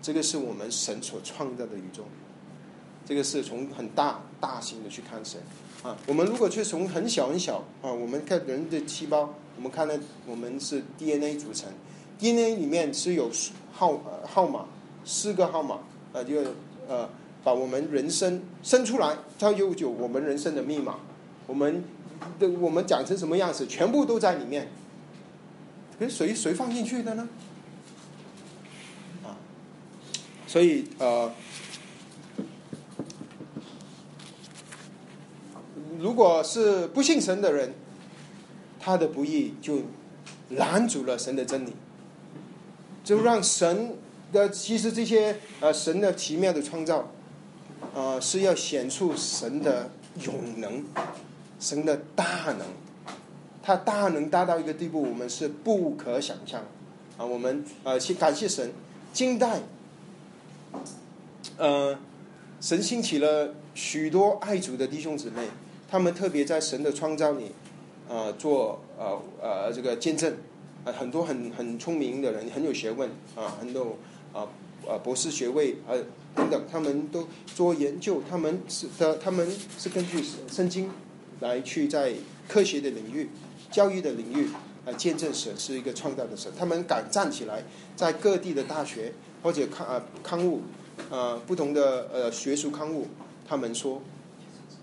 [0.00, 2.04] 这个是我们神所创造的宇宙。
[3.04, 5.40] 这个是从很大大型的去看神。
[5.82, 11.68] 啊，我们如果去从很小很小啊，我们看人的细胞，我们看呢，我们是 DNA 组成
[12.20, 13.28] ，DNA 里面是有
[13.72, 14.66] 号号码
[15.04, 15.80] 四个号码
[16.12, 16.36] 啊，就
[16.88, 17.10] 呃
[17.42, 21.00] 把我们人生生出来，它有有我们人生的密码，
[21.48, 21.82] 我们
[22.38, 24.68] 的我们长成什么样子，全部都在里面。
[25.98, 27.28] 可是谁谁放进去的呢？
[29.22, 29.36] 啊，
[30.46, 31.32] 所以呃，
[35.98, 37.72] 如果是不信神的人，
[38.80, 39.82] 他的不义就
[40.50, 41.72] 拦阻了神的真理，
[43.04, 43.94] 就让神
[44.32, 47.12] 的其实这些呃神的奇妙的创造，
[47.94, 49.90] 呃是要显出神的
[50.24, 50.84] 永能，
[51.62, 52.66] 神的大能。
[53.64, 56.60] 他大能大到一个地步，我们是不可想象
[57.16, 57.24] 啊！
[57.24, 58.72] 我们呃，去感谢神，
[59.12, 59.60] 近代，
[61.56, 61.96] 呃，
[62.60, 65.46] 神兴起了许多爱主的弟兄姊妹，
[65.88, 67.52] 他们特别在神的创造里，
[68.08, 70.34] 呃，做呃呃这个见证，
[70.84, 73.96] 啊，很多很很聪明的人，很有学问啊，很多
[74.32, 74.42] 啊
[74.88, 75.94] 啊博士学位啊
[76.34, 79.48] 等等，他们都做研究，他们是的，他们
[79.78, 80.20] 是根据
[80.50, 80.90] 圣经
[81.42, 82.14] 来去在
[82.48, 83.28] 科学的领域。
[83.70, 84.50] 教育的领域，
[84.84, 86.52] 来，见证神是一个创造的神。
[86.58, 87.64] 他们敢站起来，
[87.96, 90.60] 在各地的大学或者刊啊刊物，
[91.08, 93.06] 呃不同的呃学术刊物，
[93.48, 94.02] 他们说，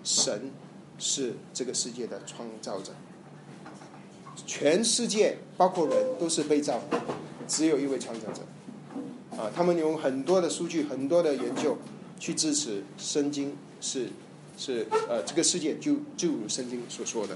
[0.04, 0.50] 神
[0.98, 2.92] 是这个世界的创造者。
[4.48, 6.82] 全世界包括人都是被造，
[7.48, 8.42] 只有一位创造者。
[9.38, 11.78] 啊，他们用很多的数据、很多的研究
[12.20, 14.10] 去支持圣经是
[14.60, 17.36] 是呃这个世界就就如圣经所说的。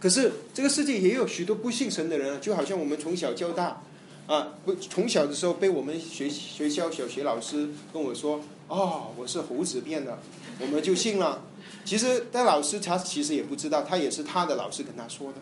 [0.00, 3.82] 可是这个世界也有许多不信神的人啊，就好像我们从小教大，
[4.26, 10.18] 啊，不从小的时候被我们学学校小学老师跟我说，哦，我是猴子变的，
[10.58, 11.44] 我们就信了。
[11.84, 15.38] 其实但老师他其实也不知道，他也是他的老师跟他说的，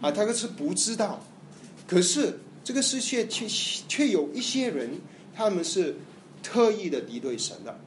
[0.00, 1.24] 啊，他是不知道。
[1.86, 3.46] 可是这个世界却
[3.86, 4.90] 却有一些人，
[5.32, 5.94] 他们是
[6.42, 7.78] 特意的敌对神的，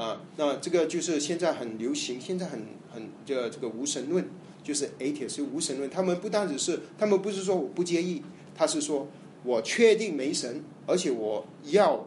[0.00, 2.60] 啊，那这个就是现在很流行，现在很
[2.92, 4.26] 很这这个无神论。
[4.62, 8.22] 就是 A 铁是无神论，他们不单只是，他们不是说我不介意，
[8.54, 9.08] 他是说
[9.42, 12.06] 我确定没神，而且我要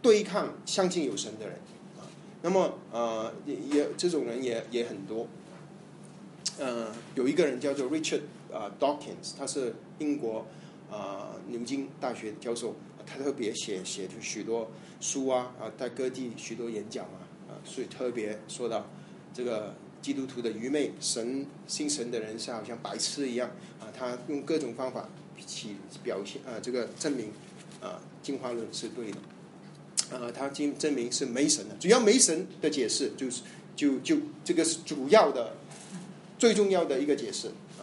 [0.00, 1.56] 对抗相信有神的人
[1.98, 2.06] 啊。
[2.42, 5.26] 那么呃也也这种人也也很多，
[6.58, 10.46] 呃有一个人叫做 Richard 啊 Dawkins，他是英国
[10.88, 18.86] 啊牛津大学教授，他特别写写出许多书啊啊在各地许多演讲啊啊，所以特别说到
[19.34, 19.74] 这个。
[20.02, 23.90] 基督徒的愚昧，神信神的人是好像白痴一样啊！
[23.92, 25.08] 他用各种方法
[25.44, 25.70] 去
[26.04, 27.32] 表现啊，这个证明
[27.80, 29.18] 啊，进化论是对的
[30.16, 30.30] 啊。
[30.32, 33.42] 他经证明是没神的，只要没神的解释，就是
[33.74, 35.54] 就就这个是主要的、
[36.38, 37.82] 最重要的一个解释啊。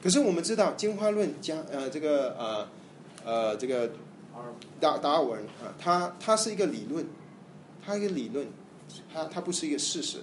[0.00, 2.68] 可是我们知道进化论加呃这个呃
[3.24, 3.90] 呃这个
[4.80, 7.06] 达达尔文啊，他他是一个理论，
[7.84, 8.46] 他一个理论，
[9.12, 10.18] 他他不是一个事实。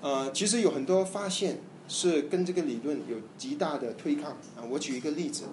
[0.00, 1.58] 呃，其实有很多发现
[1.88, 4.62] 是跟这个理论有极大的对抗啊。
[4.70, 5.44] 我举一个例子，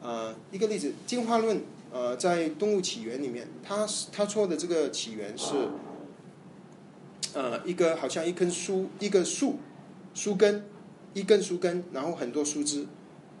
[0.00, 1.60] 呃，一个例子，进化论，
[1.92, 5.68] 呃，在动物起源里面，他他说的这个起源是，
[7.34, 9.58] 呃，一个好像一根树，一个树，
[10.14, 10.64] 树根，
[11.12, 12.86] 一根树根，然后很多树枝，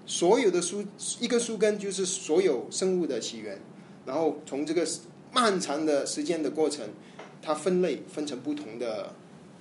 [0.06, 0.84] 所有的树，
[1.20, 3.60] 一根树根就是所有生物的起源，
[4.06, 4.86] 然后从这个
[5.32, 6.88] 漫长的时间的过程，
[7.40, 9.14] 它分类分成不同的。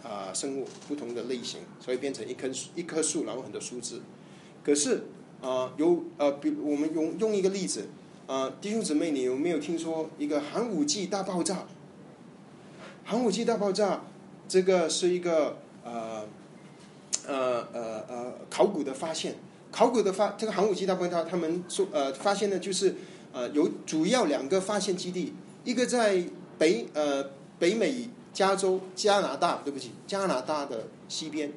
[0.03, 4.01] 啊，生物不同的类型，所以变成一棵树，一棵树，然后很多树枝。
[4.63, 5.03] 可是
[5.43, 7.87] 啊，有呃，比我们用用一个例子
[8.25, 11.67] 啊，弟兄姊妹，你有没有听说一个寒武纪大爆炸？
[13.05, 14.01] 寒武纪大爆炸，
[14.47, 16.25] 这个是一个呃
[17.27, 19.35] 呃呃呃考古的发现。
[19.71, 22.95] 考古的发，这个寒武纪大爆炸，他们说呃发现的就是
[23.31, 26.23] 呃有主要两个发现基地，一个在
[26.57, 27.25] 北呃
[27.57, 28.09] 北美。
[28.33, 31.51] 加州、加拿大，对不起，加拿大的西边，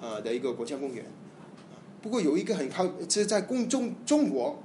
[0.00, 1.04] 啊的一个国家公园。
[2.02, 4.60] 不过有一个很靠，这是在共中中国，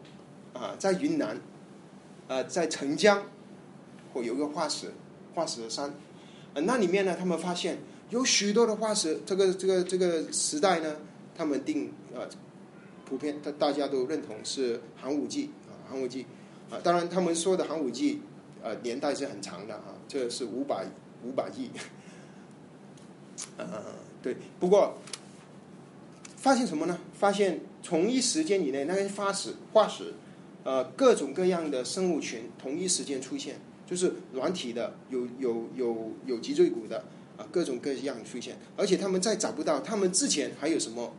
[0.53, 1.39] 啊，在云南，
[2.27, 3.21] 呃，在澄江，
[4.11, 4.91] 或有一个化石，
[5.35, 5.87] 化石山，
[6.55, 7.77] 啊，那里面呢，他们发现
[8.09, 9.21] 有许多的化石。
[9.23, 10.95] 这个这个这个时代呢，
[11.37, 12.25] 他们定啊，
[13.05, 16.25] 普遍大大家都认同是寒武纪啊，寒武纪
[16.69, 18.21] 啊，当然他们说的寒武纪，
[18.61, 20.87] 呃，年代是很长的啊，这是五百。
[21.23, 21.71] 五百亿，
[23.57, 23.65] 呃，
[24.21, 24.37] 对。
[24.59, 24.95] 不过
[26.37, 26.99] 发现什么呢？
[27.17, 30.13] 发现同一时间以内，那些化石、化石，
[30.63, 37.03] 呃，各种各样的生物群同一时间出现，就是软体的，有有有有脊椎骨的，
[37.37, 38.55] 啊，各种各样出现。
[38.77, 41.11] 而且他们再找不到，他们之前还有什么？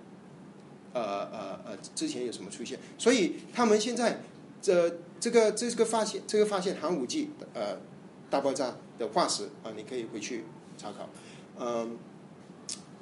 [1.00, 2.78] 呃呃呃，之前有什么出现？
[2.96, 4.20] 所以他们现在
[4.62, 7.76] 这这个这个发现，这个发现寒武纪，呃。
[8.28, 10.42] 大爆炸的化石啊，你可以回去
[10.76, 11.08] 查考。
[11.60, 11.96] 嗯，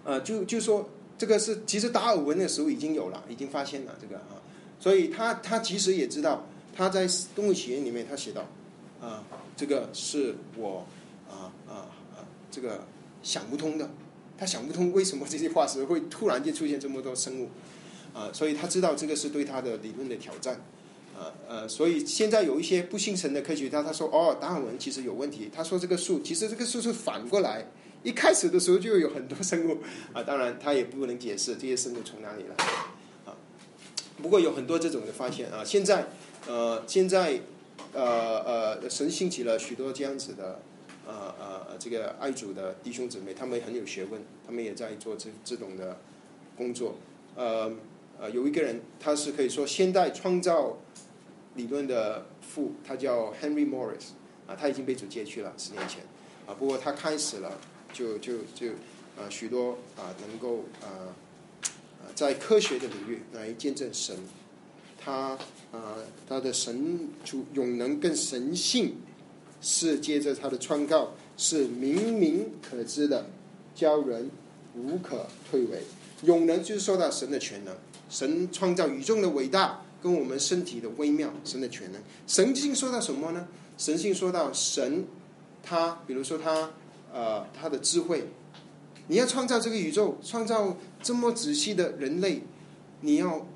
[0.05, 0.87] 呃，就就说
[1.17, 4.37] 这个是其实达尔文的时候已经有了，已经发现了这个啊，
[4.79, 8.43] 所以他他其实也知道，他在《动物起源》里面他写到
[9.01, 9.25] 啊，
[9.57, 10.87] 这个是我
[11.27, 12.87] 啊啊啊这个
[13.23, 13.91] 想不通的，
[14.37, 17.49] 他想不通为什么这些化石会突然间出现这么多生物
[18.15, 20.61] 啊，所以他知道这个是对他的理论的挑战。
[21.17, 25.49] 呃呃，所以现在有一些不信神的科学家，他说哦，达尔文其实有问题。
[25.55, 27.67] 他说这个树其实这个树是反过来，
[28.03, 29.79] 一开始的时候就有很多生物
[30.13, 30.25] 啊。
[30.25, 32.65] 当然他也不能解释这些生物从哪里来
[33.27, 33.37] 啊。
[34.21, 35.63] 不过有很多这种的发现啊。
[35.65, 36.09] 现在
[36.49, 37.41] 呃现在
[37.93, 38.41] 呃
[38.83, 40.61] 呃神兴起了许多这样子的
[41.07, 45.97] 呃呃这个爱主的弟兄姊妹，他们很有学问，他们也在做这这种的
[46.57, 46.97] 工作。
[47.37, 47.71] 呃
[48.21, 50.79] 呃，有一个人他是可以说现代创造。
[51.57, 54.07] 理论的父，他叫 Henry Morris，
[54.49, 56.01] 啊，他已经被主接去了十年前，
[56.49, 57.61] 啊，不过他开始了，
[57.93, 58.71] 就就就，
[59.17, 61.15] 啊，许多啊能够啊，
[62.17, 64.17] 在科学的领域来见证神，
[64.99, 65.39] 他
[65.71, 65.95] 啊
[66.29, 68.97] 他的神主永能跟神性，
[69.61, 73.27] 是接着他的创造是明明可知的，
[73.77, 74.29] 教人
[74.75, 75.79] 无可退诿。
[76.25, 77.73] 永能就是说到神的全能，
[78.09, 79.81] 神创造宇宙的伟大。
[80.03, 83.49] 跟我们身体的微妙，神的全能，神性说到什么呢？
[83.79, 85.07] 神性说到神，
[85.63, 86.73] 他比如说他
[87.11, 88.29] 呃他的智慧，
[89.07, 92.43] 你要创造这个宇宙，创造这么仔细的人类，
[93.01, 93.47] 你要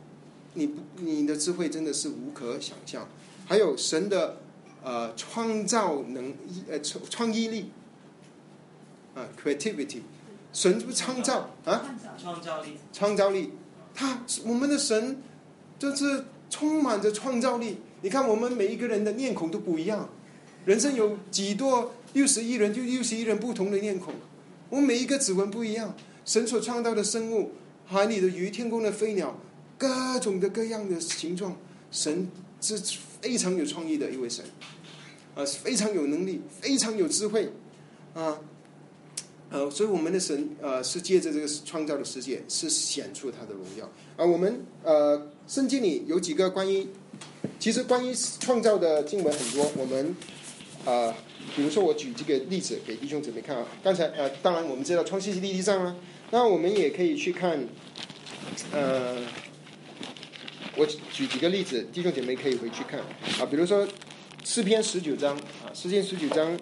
[0.55, 3.07] 你不你的智慧真的是无可想象。
[3.47, 4.39] 还有神的
[4.83, 6.35] 呃创造能
[6.67, 7.73] 呃创创意力。
[9.15, 10.01] 啊，creativity，
[10.55, 13.53] 神不创造啊，创造力，创造力，
[13.99, 15.21] 他我们的神
[15.79, 16.25] 就是。
[16.51, 17.77] 充满着创造力。
[18.01, 20.09] 你看，我们每一个人的面孔都不一样。
[20.65, 24.15] 人生有几多六十亿人，就六十亿人不同的面孔。
[24.71, 25.95] 我们每一个指纹不一样。
[26.25, 27.53] 神所创造的生物，
[27.85, 29.39] 海里的鱼，天空的飞鸟，
[29.77, 31.55] 各种的各样的形状，
[31.91, 32.31] 神
[32.63, 32.79] 是
[33.21, 34.43] 非常有创意的一位神，
[35.35, 37.53] 啊，非常有能力，非常有智慧，
[38.15, 38.39] 啊，
[39.51, 43.91] 呃，所以我们的神，呃，是借着这个创造的世界，是显出他的荣耀。
[44.17, 45.31] 啊，我们呃。
[45.49, 46.87] 圣经里有几个关于，
[47.59, 49.73] 其实关于创造的经文很多。
[49.79, 50.15] 我们
[50.85, 51.17] 啊，
[51.57, 53.67] 比如说我举这个例子给弟兄姊妹看啊。
[53.83, 55.97] 刚才呃，当然我们知道创世纪第一章啊，
[56.31, 57.67] 那我们也可以去看，
[58.73, 59.17] 呃，
[60.77, 63.01] 我举几个例子，弟兄姐妹可以回去看
[63.41, 63.47] 啊。
[63.51, 63.89] 比如说
[64.45, 65.35] 诗篇十九章
[65.65, 66.55] 啊，诗篇十九章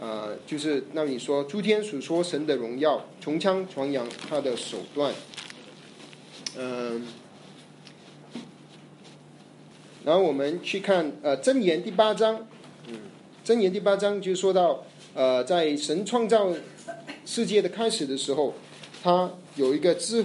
[0.00, 5.12] 啊，就是那里说诸天所说神的荣耀，从枪传扬他的手段，
[6.58, 7.06] 嗯。
[10.04, 12.46] 然后我们去看呃真言第八章，
[12.88, 12.94] 嗯，
[13.42, 14.84] 箴言第八章就说到
[15.14, 16.52] 呃在神创造
[17.24, 18.52] 世界的开始的时候，
[19.02, 20.22] 他有一个智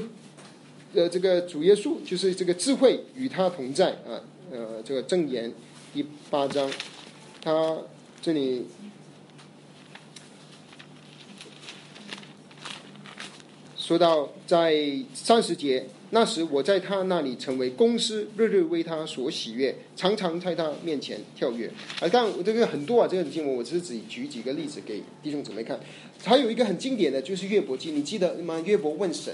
[0.93, 4.19] 呃这个主耶稣就是这个智慧与他同在啊
[4.51, 5.53] 呃这个真言
[5.93, 6.69] 第八章，
[7.41, 7.77] 他
[8.21, 8.65] 这里
[13.89, 14.75] 说到在
[15.15, 15.83] 三十节。
[16.11, 21.65] 那时我在他那里成为公司，日日为他所喜悦，常常在他面前跳跃。
[21.99, 25.79] 啊，但这个很多啊，这个经文我只是只举几个例子给弟兄姊妹看。
[26.23, 28.61] 还有一个很经典的就是约伯记，你记得吗？
[28.63, 29.33] 约伯问神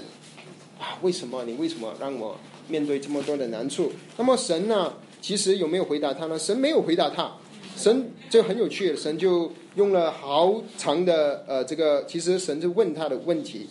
[0.80, 3.92] 啊，为什么你为什么让我面对这么多的难处？
[4.16, 6.38] 那么神呢，其实有没有回答他呢？
[6.38, 7.30] 神没有回答他，
[7.76, 13.66] 神就很有趣，神就用了好长的呃这个，其实神就问他的问题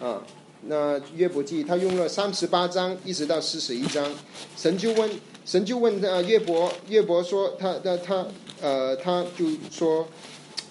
[0.00, 0.22] 啊。
[0.66, 4.10] 那约伯记他用了三十八章一直到四十一章，
[4.56, 5.10] 神就问
[5.44, 8.26] 神就问呃约伯约伯说他他他
[8.62, 10.08] 呃他就说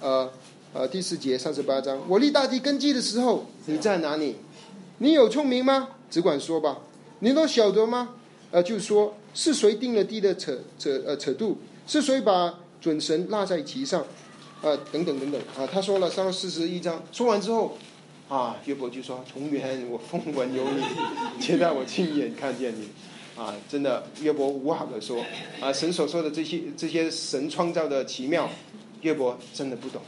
[0.02, 0.28] 呃
[0.74, 4.38] 呃第四节三十八章我立大地根基的时候你在哪里？
[4.98, 5.90] 你有聪明吗？
[6.10, 6.80] 只管说吧。
[7.20, 8.16] 你都晓得吗？
[8.50, 11.60] 呃就说是谁定了地的扯扯呃扯度？
[11.86, 14.04] 是谁把准绳落在其上？
[14.64, 17.78] 呃等等等等啊他说了三四十一章说完之后。
[18.34, 20.84] 啊，约伯就说：“从远我风闻有你，
[21.40, 22.90] 现在我亲眼看见你。”
[23.38, 25.24] 啊，真的，约伯无话可说。
[25.62, 28.50] 啊，神所说的这些这些神创造的奇妙，
[29.02, 30.02] 约伯真的不懂。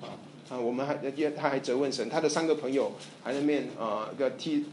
[0.00, 0.10] 啊
[0.50, 0.96] 啊，我们还
[1.36, 2.90] 他还责问神，他的三个朋友
[3.22, 4.64] 还在面啊个替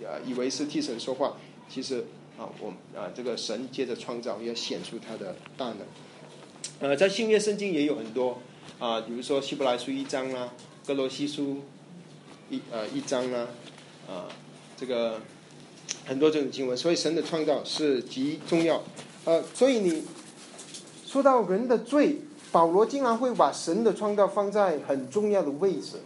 [0.00, 1.36] 啊以为是替神说话，
[1.68, 2.06] 其实
[2.38, 5.78] 啊我啊这个神接着创造要显出他的大能。
[6.80, 8.38] 呃，在新约圣经也有很多
[8.78, 10.48] 啊，比如说希伯来书一章啦。
[10.86, 11.62] 格罗西书
[12.48, 13.48] 一呃一章啊，
[14.08, 14.28] 啊，
[14.76, 15.20] 这个
[16.04, 18.80] 很多这种经文，所以神的创造是极重要，
[19.24, 20.04] 呃，所以你
[21.04, 22.20] 说到人的罪
[22.52, 25.98] 保罗竟然会把神的创造放在很重要的位置。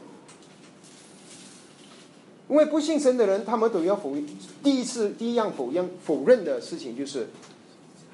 [2.49, 4.27] 因为不信神的人，他们都要否认。
[4.63, 7.29] 第一次第一样否认否认的事情就是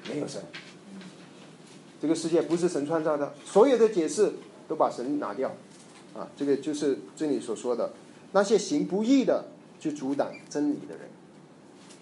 [0.09, 0.43] 没有神，
[2.01, 4.33] 这个世界不是神创造的，所有的解释
[4.67, 5.51] 都把神拿掉，
[6.17, 7.91] 啊，这个就是这里所说的
[8.31, 9.45] 那些行不义的，
[9.79, 11.07] 去阻挡真理的人，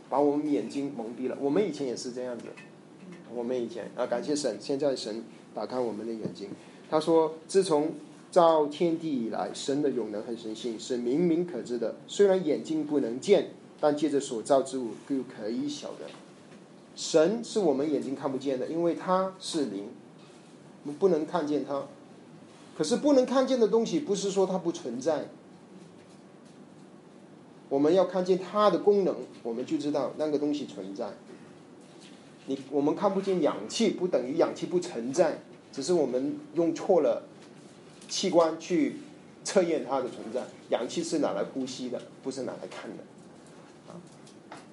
[0.10, 1.38] 把我们眼睛蒙蔽了。
[1.40, 2.46] 我们以前也是这样子，
[3.34, 6.50] 我们以前啊，感谢神，现在神打开我们的眼睛。
[6.90, 7.92] 他说，自从。
[8.32, 11.96] 造天地以来，神的永能和神性是明明可知的。
[12.06, 16.00] 虽然眼睛不能见，但借着所造之物就可以晓得。
[16.98, 19.86] 神是我们眼睛看不见的，因为他是灵，
[20.84, 21.84] 我们不能看见他。
[22.78, 25.28] 可是不能看见的东西，不是说它不存在。
[27.70, 31.10] 我们要看见它的功能，我们就知道那个东西存在。
[32.48, 35.40] 你我们看不见氧气，不等于氧气不存在，
[35.72, 37.24] 只是我们用错了。
[38.08, 38.98] 器官去
[39.44, 43.04] 测验它的存在，氧气是拿来呼吸的，不是拿来看的。
[43.88, 43.98] 啊，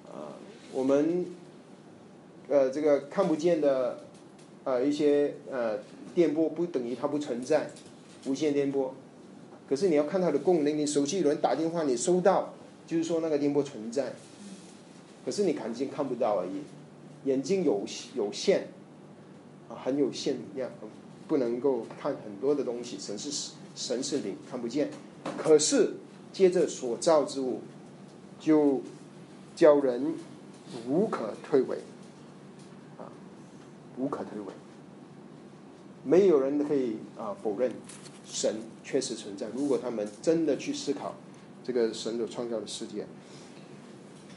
[0.07, 0.37] 啊，
[0.71, 1.25] 我们
[2.47, 4.05] 呃这个看不见的
[4.63, 5.79] 呃一些呃
[6.13, 7.71] 电波，不等于它不存在，
[8.25, 8.93] 无线电波。
[9.69, 12.53] 可是你要看它的功能，你手机有人打电话，你收到，
[12.85, 14.13] 就是说那个电波存在。
[15.25, 16.61] 可是你看见看不到而已，
[17.27, 18.67] 眼睛有有限，
[19.69, 20.69] 啊，很有限量。
[21.25, 24.89] 不能够看很多的东西，神是神是灵，看不见。
[25.37, 25.93] 可是
[26.33, 27.61] 接着所造之物，
[28.41, 28.81] 就
[29.55, 30.15] 叫人
[30.85, 31.77] 无可推诿，
[32.97, 33.07] 啊，
[33.97, 34.51] 无可推诿。
[36.03, 37.71] 没有人可以啊否认
[38.25, 39.47] 神确实存在。
[39.55, 41.15] 如果他们真的去思考
[41.63, 43.05] 这个神所创造的世界，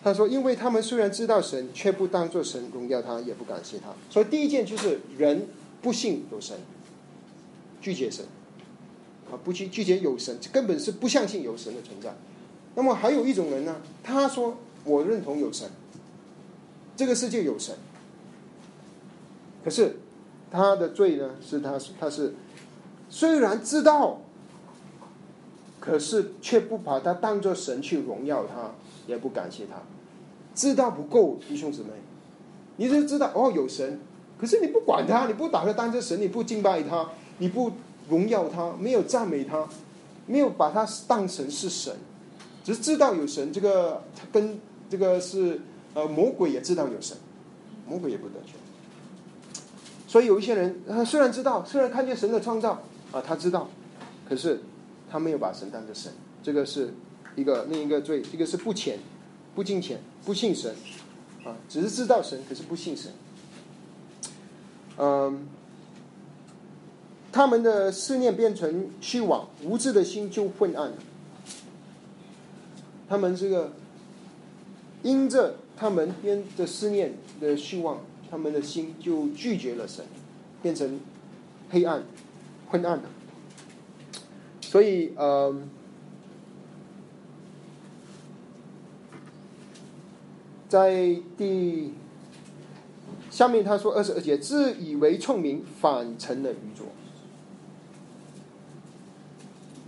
[0.03, 3.95] 他说：因为他们虽然知道神，却不当作神荣耀他，也不感谢他。
[4.09, 5.49] 所以第一件就是人
[5.83, 6.57] 不信有神。
[7.79, 8.25] 拒绝神，
[9.31, 12.17] 啊，不去拒绝有神，根本是不相信有神的存在。
[12.75, 13.77] 那么还有一种人呢？
[14.03, 15.71] 他说：“我认同有神，
[16.97, 17.77] 这个世界有神。”
[19.63, 19.97] 可是
[20.51, 21.31] 他的罪呢？
[21.41, 22.35] 是他是他是
[23.09, 24.21] 虽然知道，
[25.81, 28.73] 可是却不把他当做神去荣耀他，
[29.07, 29.77] 也不感谢他。
[30.55, 31.91] 知道不够，弟兄姊妹，
[32.77, 34.01] 你就知道哦有神，
[34.39, 37.11] 可是你不管他，你不把他当做神，你不敬拜他。
[37.39, 37.73] 你不
[38.09, 39.69] 荣耀他，没有赞美他，
[40.27, 41.95] 没有把他当成是神，
[42.65, 43.53] 只是知道有神。
[43.53, 45.61] 这个跟这个是
[45.93, 47.15] 呃魔鬼也知道有神，
[47.87, 48.53] 魔鬼也不得救。
[50.07, 52.83] 所以有一些人，他虽然知道，虽然看见神的创造
[53.13, 53.69] 啊，他知道，
[54.29, 54.61] 可是
[55.11, 56.13] 他没有把神当成神。
[56.43, 56.95] 这个是
[57.35, 58.99] 一个另一个罪，一个是不虔、
[59.55, 60.75] 不敬虔、不信神
[61.45, 63.13] 啊，只是知道神，可是不信神。
[64.99, 65.49] 嗯。
[67.33, 70.97] 他们的思念变成虚妄，无知的心就昏暗了。
[73.11, 73.73] 他们这个
[75.03, 78.01] 因着他们边的思念的虚妄，
[78.31, 80.05] 他们的心就拒绝了神，
[80.63, 81.01] 变成
[81.71, 82.05] 黑暗、
[82.69, 83.09] 昏暗的。
[84.61, 85.55] 所以，呃，
[90.69, 91.93] 在第
[93.31, 96.87] 下面他说二十二节，自以为聪明，反成了愚拙。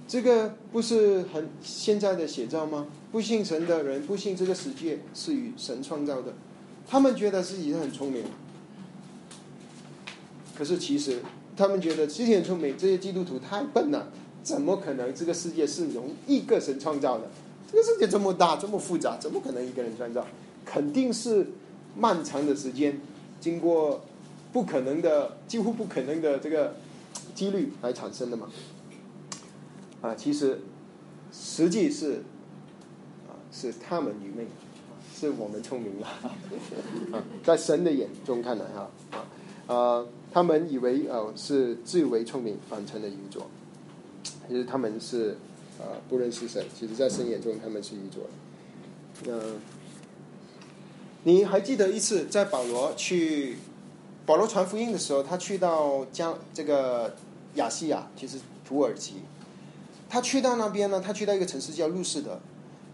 [0.06, 2.86] 这个不是很现在的写照吗？
[3.12, 6.32] 不信神的人，不信这个世界是与神创造的，
[6.88, 8.24] 他们觉得自己很聪明，
[10.56, 11.20] 可是其实
[11.54, 12.76] 他们觉得自己很聪明。
[12.78, 14.08] 这些基督徒太笨了，
[14.42, 17.28] 怎么可能这个世界是由一个神创造的？
[17.70, 20.26] 这个世界这么大，这么复杂，怎么可能一个人创造？
[20.64, 21.48] 肯定是
[21.94, 22.98] 漫长的时间，
[23.38, 24.02] 经过
[24.50, 26.76] 不可能的、几乎不可能的这个
[27.34, 28.48] 几率来产生的嘛。
[30.00, 30.62] 啊，其实
[31.30, 32.22] 实际是
[33.28, 34.46] 啊，是他们愚昧，
[35.18, 36.06] 是我们聪明了。
[36.06, 43.46] 啊， 在神的眼中看来哈啊啊，他们以为呃是自以为聪明，反成了愚拙。
[44.48, 45.36] 其实他们是
[45.78, 48.24] 啊不认识神，其实在神眼中他们是愚拙
[49.24, 49.32] 的。
[49.32, 49.60] 嗯，
[51.24, 53.56] 你还记得一次在保罗去
[54.24, 57.16] 保罗传福音的时候，他去到江这个
[57.56, 59.16] 亚细亚，其实土耳其。
[60.08, 62.40] 他去到那边呢，他去到一个城市叫路士德，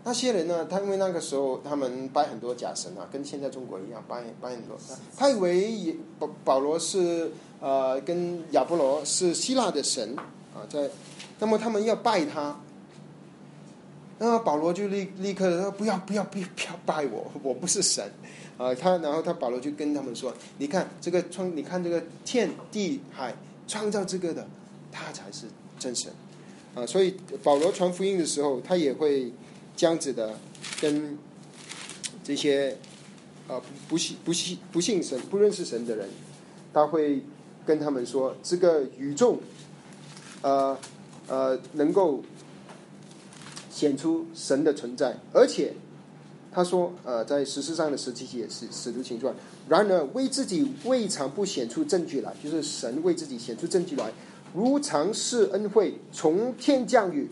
[0.06, 4.76] 那些人呢，他因为那个时候他们拜很多假神啊，跟现在中国一样拜拜很多。
[5.16, 10.14] 他以为保保罗是呃跟亚波罗是希腊的神
[10.54, 10.90] 啊，在，
[11.38, 12.60] 那么他们要拜他，
[14.18, 18.04] 那么保罗就立立刻说不要不要不要不要拜我，我不是神
[18.58, 18.74] 啊。
[18.74, 23.34] 他然后他保罗就跟他们说，你看这个创，你看这个天地海
[23.66, 24.46] 创造这个的，
[24.92, 25.46] 他才是
[25.78, 26.12] 真神
[26.74, 26.84] 啊！
[26.86, 29.32] 所以保罗传福音的时候，他也会
[29.76, 30.38] 这样子的
[30.80, 31.18] 跟
[32.22, 32.76] 这些
[33.48, 36.08] 啊不信不信不信神不认识神的人，
[36.72, 37.22] 他会
[37.66, 39.40] 跟他们说，这个宇宙
[40.42, 40.78] 呃
[41.26, 42.22] 呃能够
[43.70, 45.74] 显出神的存在，而且。
[46.56, 49.34] 他说：“呃，在实事上的实际也是使徒行传。
[49.68, 54.12] 然而，为自己未尝不显出证据来，就是神为自己显出证据来，
[54.54, 57.28] 如常施恩惠，从天降雨，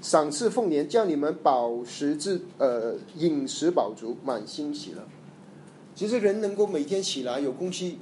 [0.00, 5.06] 赏赐丰年，叫你们饱食之，呃，饮食饱足，满心喜乐。
[5.94, 7.98] 其实，人能够每天起来有空气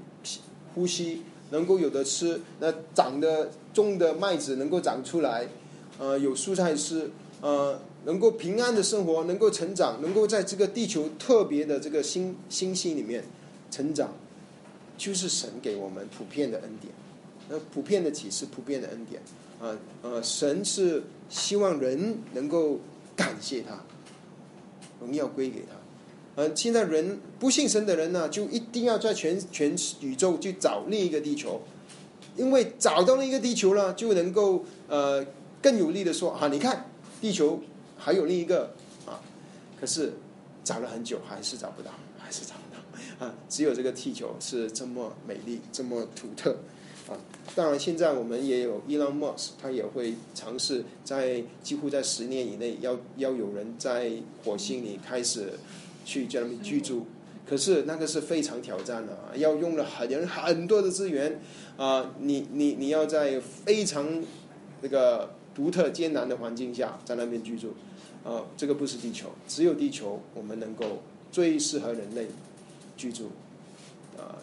[0.74, 5.48] 呼吸，能够有的吃，那长的种的麦子能够长出来，
[5.98, 13.24] 呃，有蔬菜吃，呃。”能够平安的生活，能够成长，能够在这个地球特别的这个星星系里面
[13.70, 14.12] 成长，
[14.98, 16.92] 就是神给我们普遍的恩典。
[17.48, 19.22] 那普遍的启示，普遍的恩典
[19.58, 21.02] 啊，呃，神是
[21.34, 22.78] 希望人能够
[23.16, 23.82] 感谢他，
[25.00, 26.42] 荣耀归给他。
[26.42, 31.60] 呃，现在人不信神的人呢，就一定要在全全宇宙去找另一个地球，
[32.36, 35.26] 因为找到了一个地球呢，就能够呃
[35.60, 36.88] 更有力的说啊，你看
[37.20, 37.60] 地球。
[37.96, 38.64] 还有另一个
[39.06, 39.16] 啊，
[39.80, 40.12] 可是
[40.62, 43.34] 找了很久还是找不到，还是找不到啊！
[43.48, 46.54] 只有这个地球是这么美丽，这么独特
[47.08, 47.18] 啊！
[47.54, 54.10] 当然，现在我们也有 Elon Musk，他也会尝试在几乎在十年以内要要有人在
[54.42, 55.52] 火星里开始
[56.04, 57.06] 去在那边居住。
[57.46, 61.40] 可是那个是非常挑战的啊，要用了很很多的资源
[61.76, 62.14] 啊！
[62.20, 64.22] 你你你要在非常
[64.80, 67.74] 那个独特艰难的环境下在那边居住。
[68.24, 72.26] 啊，这个不是地球，只有地球我们能够最适合人类
[72.96, 73.30] 居住。
[74.16, 74.40] 啊，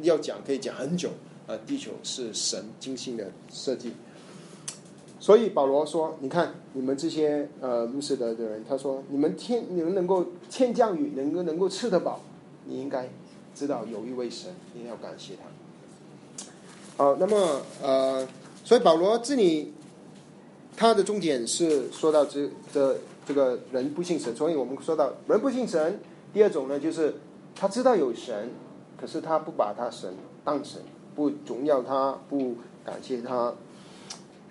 [0.00, 1.10] 要讲可以讲很久。
[1.48, 3.92] 呃，地球是神精心的设计。
[5.18, 12.20] 所以保罗说：“你看，你们这些呃路斯德的人，他说你们天你们能够天降雨，能够能够吃得饱，
[12.66, 13.08] 你应该
[13.56, 16.44] 知道有一位神，你要感谢他。”
[17.02, 18.28] 好，那么呃，
[18.62, 19.72] 所以保罗这里。
[20.80, 22.96] 他的重点是说到这这
[23.26, 25.98] 这个人不信神，所以我们说到人不信神。
[26.32, 27.16] 第二种呢，就是
[27.56, 28.50] 他知道有神，
[28.96, 30.80] 可是他不把他神当神，
[31.18, 32.54] 不荣耀他，不
[32.84, 33.52] 感谢他。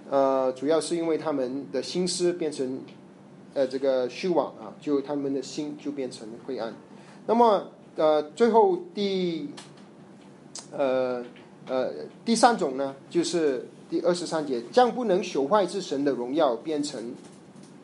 [0.10, 2.82] 呃，主要是因为他们的心思变成
[3.54, 6.74] 呃这个虚妄啊，就他们的心就变成灰暗。
[7.26, 9.50] 那么呃，最后第
[10.74, 11.24] 呃
[11.68, 11.94] 呃
[12.26, 13.66] 第三种呢，就是。
[13.90, 17.16] 第二十三节，将不能朽坏之神的荣耀变成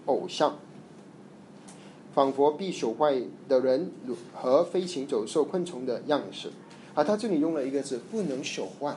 [0.06, 0.54] 偶像，
[2.14, 3.90] 仿佛必朽坏的人
[4.34, 6.50] 和飞禽走兽、昆虫的样式。
[6.96, 8.96] 啊，他这里用了一个字，不能朽坏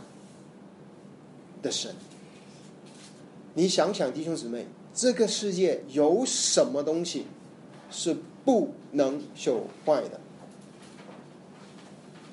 [1.62, 1.94] 的神。
[3.54, 7.26] 你想想，弟兄姊妹，这个世界有什么东西
[7.90, 10.20] 是不能朽坏的？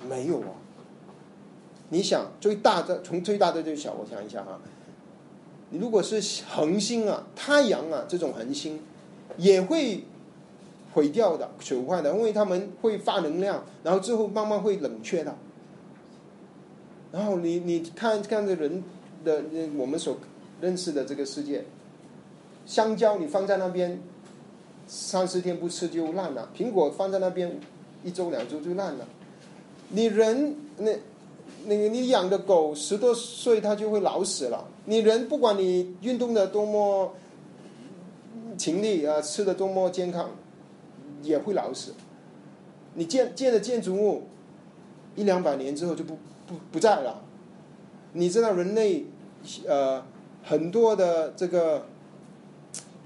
[0.10, 0.50] 没有啊。
[1.90, 4.60] 你想最大的从最大的最小，我想一下哈。
[5.70, 8.82] 你如果是恒星啊、太阳啊这种恒星，
[9.38, 10.04] 也会
[10.94, 15.34] 毁掉的、朽坏的，因为它们会发能量，然后之后慢慢会冷却的。
[17.14, 18.84] 然后你你看看这人
[19.24, 19.42] 的
[19.78, 20.18] 我们所
[20.60, 21.64] 认识的这个世界，
[22.66, 24.02] 香蕉你放在那边
[24.88, 27.58] 三四天不吃就烂了，苹果放在那边
[28.04, 29.08] 一周两周就烂了。
[29.90, 30.92] 你人那。
[31.66, 34.68] 那个你养的狗十多岁它就会老死了。
[34.84, 37.14] 你人不管你运动的多么
[38.58, 40.32] 勤力啊，吃的多么健康，
[41.22, 41.94] 也会老死。
[42.96, 44.24] 你建建的建筑物
[45.16, 46.18] 一两百年之后就不
[46.72, 47.22] 不在了。
[48.14, 49.06] 你知道人类
[49.68, 50.04] 呃
[50.44, 51.88] 很多的这个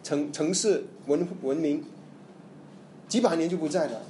[0.04, 1.84] 城城市文文明
[3.08, 4.02] 几百年就不在了，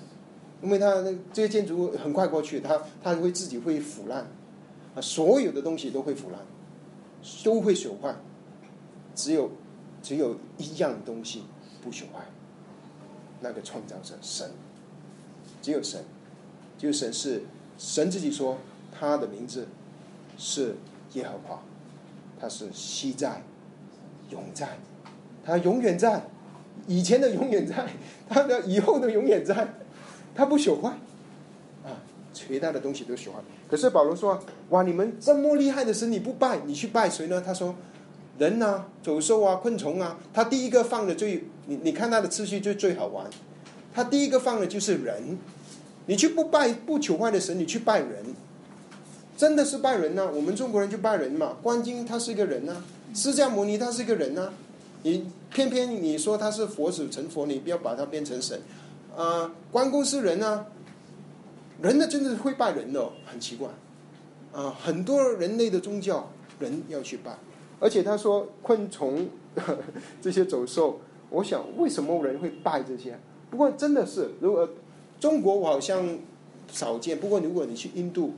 [0.61, 4.27] 因为它这些建筑很快过去，它它会自己会腐烂。
[4.95, 6.39] 啊所有的东西都会腐烂，
[7.43, 8.15] 都会朽坏，
[9.13, 9.51] 只有
[10.01, 11.43] 只有一样东西
[11.83, 12.25] 不朽坏，
[13.41, 14.49] 那个创造者神，
[15.61, 16.03] 只有神，
[16.79, 17.43] 只有神是
[17.77, 18.57] 神自己说
[18.99, 19.67] 他的名字
[20.37, 20.75] 是
[21.13, 21.61] 耶和华，
[22.39, 23.43] 他是昔在，
[24.29, 24.77] 永在，
[25.43, 26.27] 他永远在，
[26.87, 27.87] 以前的永远在，
[28.27, 29.73] 他的以后的永远在，
[30.33, 30.89] 他不朽坏，
[31.83, 32.01] 啊，
[32.33, 33.39] 其他的东西都朽坏。
[33.69, 34.39] 可是保罗说
[34.69, 37.75] ：“哇，你们这么厉害的神，你不拜，你去拜谁呢？”他说
[38.39, 40.17] ：“人啊，走兽啊，昆虫啊。
[40.33, 43.29] 他第一个放的最，你你看他的次序就最好玩。
[43.93, 45.37] 他第一个放的就是人。
[46.09, 48.23] 你去不拜不求坏的神，你去拜人，
[49.37, 51.55] 真的是拜人呐，我们中国人就拜人嘛。
[51.61, 52.83] 观音他是一个人呐，
[53.13, 54.51] 释迦牟尼他是一个人呐，
[55.03, 58.59] 你偏偏你说他是佛子成佛，你不要把他变成神
[59.15, 59.53] 啊。
[59.71, 60.65] 关公是人啊，
[61.83, 63.69] 人呢真的会拜人的，很奇怪
[64.51, 64.75] 啊。
[64.83, 67.37] 很多人类的宗教人要去拜，
[67.79, 69.29] 而且他说昆虫
[70.19, 73.19] 这些走兽，我想为什么人会拜这些？
[73.51, 74.67] 不过真的是，如果
[75.19, 76.17] 中国我好像
[76.71, 78.33] 少见，不过如果你去印度。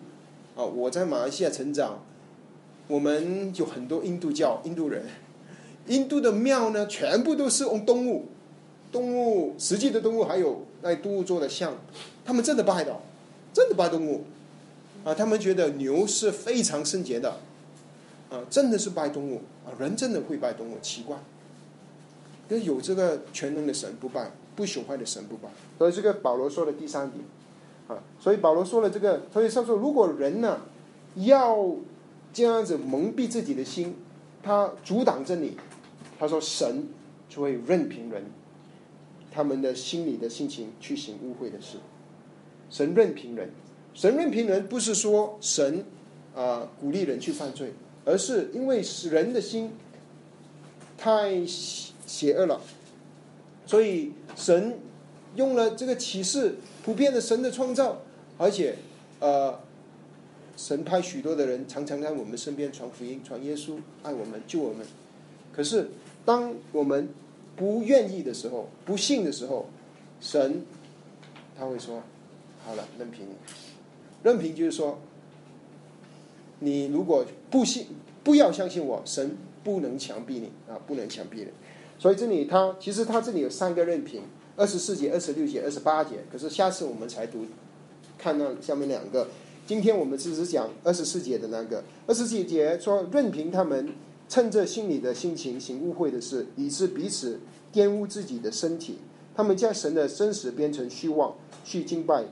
[0.60, 2.04] 啊，我在马来西亚成长，
[2.90, 5.06] 我们有很多印度教印度人，
[5.88, 8.26] 印度的庙呢，全部都是用动物，
[8.92, 11.78] 动物实际的动物，还有那动物做的像，
[12.26, 12.94] 他们真的拜的，
[13.54, 14.26] 真的拜动物，
[15.06, 17.38] 啊，他们觉得牛是非常圣洁的，
[18.30, 21.16] 啊，真的是拜动物，啊，人真的会拜动物，奇怪，
[22.50, 25.48] 那有这个全能的神不拜，不朽坏的神不拜，
[25.78, 27.24] 所以这个保罗说的第三点。
[27.90, 30.62] 啊，所以保罗说了这个，所以他说，如果人呢
[31.16, 31.76] 要
[32.32, 33.96] 这样子蒙蔽自己的心，
[34.44, 35.58] 他阻挡着你，
[36.20, 36.88] 他说神
[37.28, 38.26] 就会任凭人
[39.32, 41.80] 他们的心里的心情去行污秽的事。
[42.70, 43.50] 神任凭人，
[43.96, 45.84] 神任凭人不是说神
[46.36, 47.74] 啊鼓励人去犯罪，
[48.06, 49.72] 而是因为人的心
[50.96, 52.62] 太邪恶了，
[53.66, 54.78] 所以神
[55.36, 56.58] 用了这个启示。
[56.84, 58.02] 普遍的神的创造，
[58.38, 58.76] 而且，
[59.20, 59.60] 呃，
[60.58, 64.86] 神派许多的人常常在我们身边传福音、传耶稣、爱我们、救我们。
[65.54, 65.90] 可是，
[66.26, 67.10] 当我们
[67.56, 69.68] 不愿意的时候、不信的时候，
[70.22, 70.66] 神
[71.58, 72.02] 他会说
[72.66, 73.34] ：“好了，任凭你。”
[74.24, 75.00] 任凭就是说，
[76.60, 77.88] 你如果不信，
[78.24, 81.52] 不要相信我，神不能强逼你啊，不能强逼人。
[82.00, 84.24] 所以这里他其实他这里有三个任凭。
[84.58, 87.46] 二十四节、二十六节、二十八节，可是下次我们才读，
[88.18, 89.26] 看那下面两个。
[89.66, 91.82] 今天我们只是讲二十四节的那个。
[92.06, 93.94] 二十四节说，任凭他们
[94.28, 97.40] 趁着心里的心情行误会的事，以致彼此
[97.72, 98.98] 玷污自己的身体。
[99.34, 101.34] 他们将神的真实变成虚妄，
[101.64, 102.26] 去敬拜，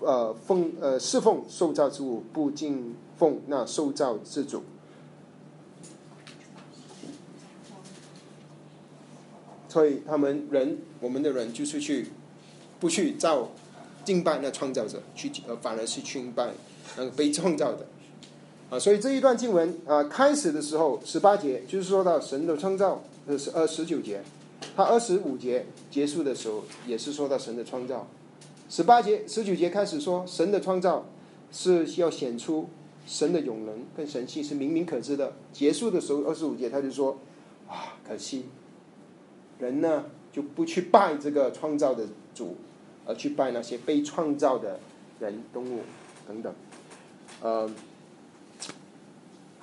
[0.00, 4.62] 呃，奉呃侍奉受造之物，不敬奉那受造之主。
[9.76, 12.06] 所以他们人，我们的人就是去，
[12.80, 13.50] 不去造
[14.06, 16.48] 敬拜那创造者，去呃反而是敬拜
[16.96, 17.86] 那个被创造的，
[18.70, 24.22] 啊，所以这一段经文啊开始的时候十八节就是说到神的创造，呃是二十九节，
[24.74, 28.08] 他二十五节结束的时候也是说到神的创造，
[28.70, 31.04] 十八节十九节开始说神的创造
[31.52, 32.70] 是要显出
[33.06, 37.18] 神的永能跟神性是明明可知的，结束的时候二十五节他就说
[37.68, 38.46] 啊可惜。
[39.58, 42.56] 人呢就不去拜这个创造的主，
[43.06, 44.78] 而去拜那些被创造的
[45.18, 45.80] 人、动物
[46.28, 46.54] 等等。
[47.40, 47.70] 呃，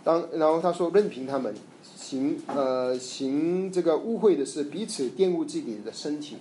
[0.03, 1.53] 当然后他说任凭他们
[1.95, 6.37] 行呃行这个污秽的事，彼此玷污自己的身体。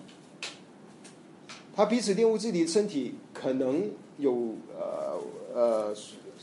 [1.75, 5.19] 他彼此玷污自己的身体，可能有呃
[5.55, 5.95] 呃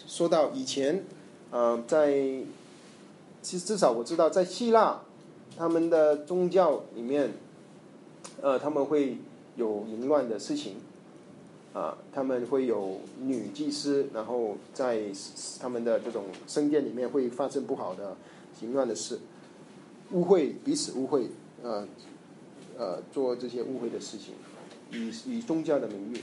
[0.08, 1.04] 说到以前
[1.52, 2.12] 呃在
[3.42, 5.02] 其实至少我知道在希腊。
[5.60, 7.34] 他们的宗教里面，
[8.42, 9.18] 呃，他们会
[9.58, 10.78] 有淫乱的事情，
[11.74, 15.02] 啊，他们会有女祭司，然后在
[15.60, 18.16] 他们的这种圣殿里面会发生不好的
[18.62, 19.20] 淫乱的事，
[20.14, 21.28] 污秽彼此污秽，
[21.62, 21.86] 呃，
[22.78, 24.36] 呃，做这些污秽的事情，
[24.92, 26.22] 以以宗教的名义，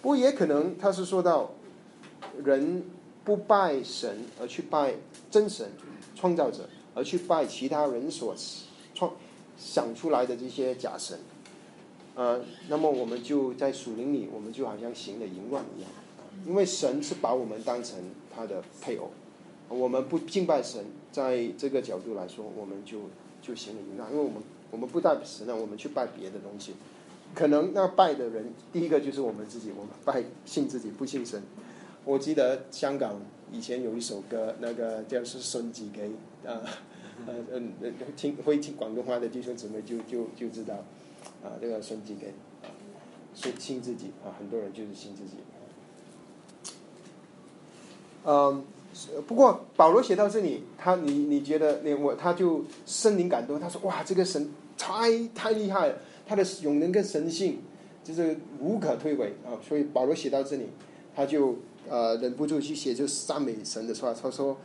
[0.00, 1.50] 不过也可能他是说到
[2.44, 2.84] 人
[3.24, 4.94] 不拜神而去拜
[5.28, 5.70] 真神
[6.14, 6.68] 创造者。
[6.94, 8.34] 而去拜其他人所
[8.94, 9.12] 创
[9.58, 11.18] 想出来的这些假神，
[12.14, 15.90] 呃，那么我们就在属灵里，我们就好像行了淫乱一样，
[16.46, 17.98] 因为神是把我们当成
[18.34, 19.10] 他的配偶，
[19.68, 23.00] 我们不敬拜神，在这个角度来说，我们就
[23.42, 26.74] 就行了淫乱，因为我们我们不拜神呢，我们去拜别的东西，
[27.34, 31.42] 可能那拜的人，第一个就是我们自己，我们拜信自己不信神。
[32.04, 33.20] 我记得香港
[33.52, 36.10] 以前有一首歌，那个叫是孙子给。
[36.48, 36.62] 啊，
[37.26, 40.74] 呃嗯呃，听会听广东话的弟兄姊妹就就就知道，
[41.44, 42.28] 啊，这个孙子给
[42.62, 42.72] 啊，
[43.34, 45.36] 信信自己啊，很多人就是信自己。
[48.24, 48.64] 嗯，
[49.26, 57.58] 不过保罗写到这里，他你你觉得你我他就深灵感动，他说哇，这个神太太厉害了，他的永能跟神性
[58.02, 60.68] 就是无可推诿啊，所以保罗写到这里，
[61.14, 61.56] 他就
[61.88, 64.14] 呃，忍不住去写就赞美神的话。
[64.14, 64.56] 他说：“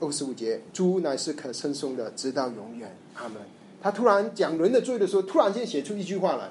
[0.00, 3.42] 二十五节，主乃是可称颂的，直到永远，阿门。”
[3.80, 6.50] 他突然讲人的罪的时候，突然间写出一句话来，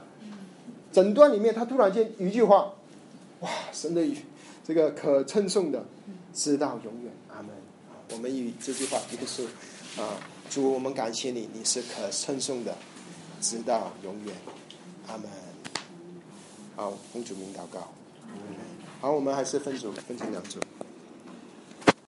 [0.91, 2.73] 整段里面他突然间一句话，
[3.41, 4.01] 哇，神的
[4.65, 5.85] 这个可称颂的，
[6.33, 7.49] 直到永远，阿门。
[8.13, 9.43] 我们与这句话一个是
[9.97, 10.15] 啊，
[10.49, 12.73] 主，我们感谢你，你是可称颂的，
[13.41, 14.33] 直到永远，
[15.07, 15.25] 阿门。
[16.77, 17.89] 好，公主名祷告。
[18.99, 20.59] 好我们还是分组分成两组。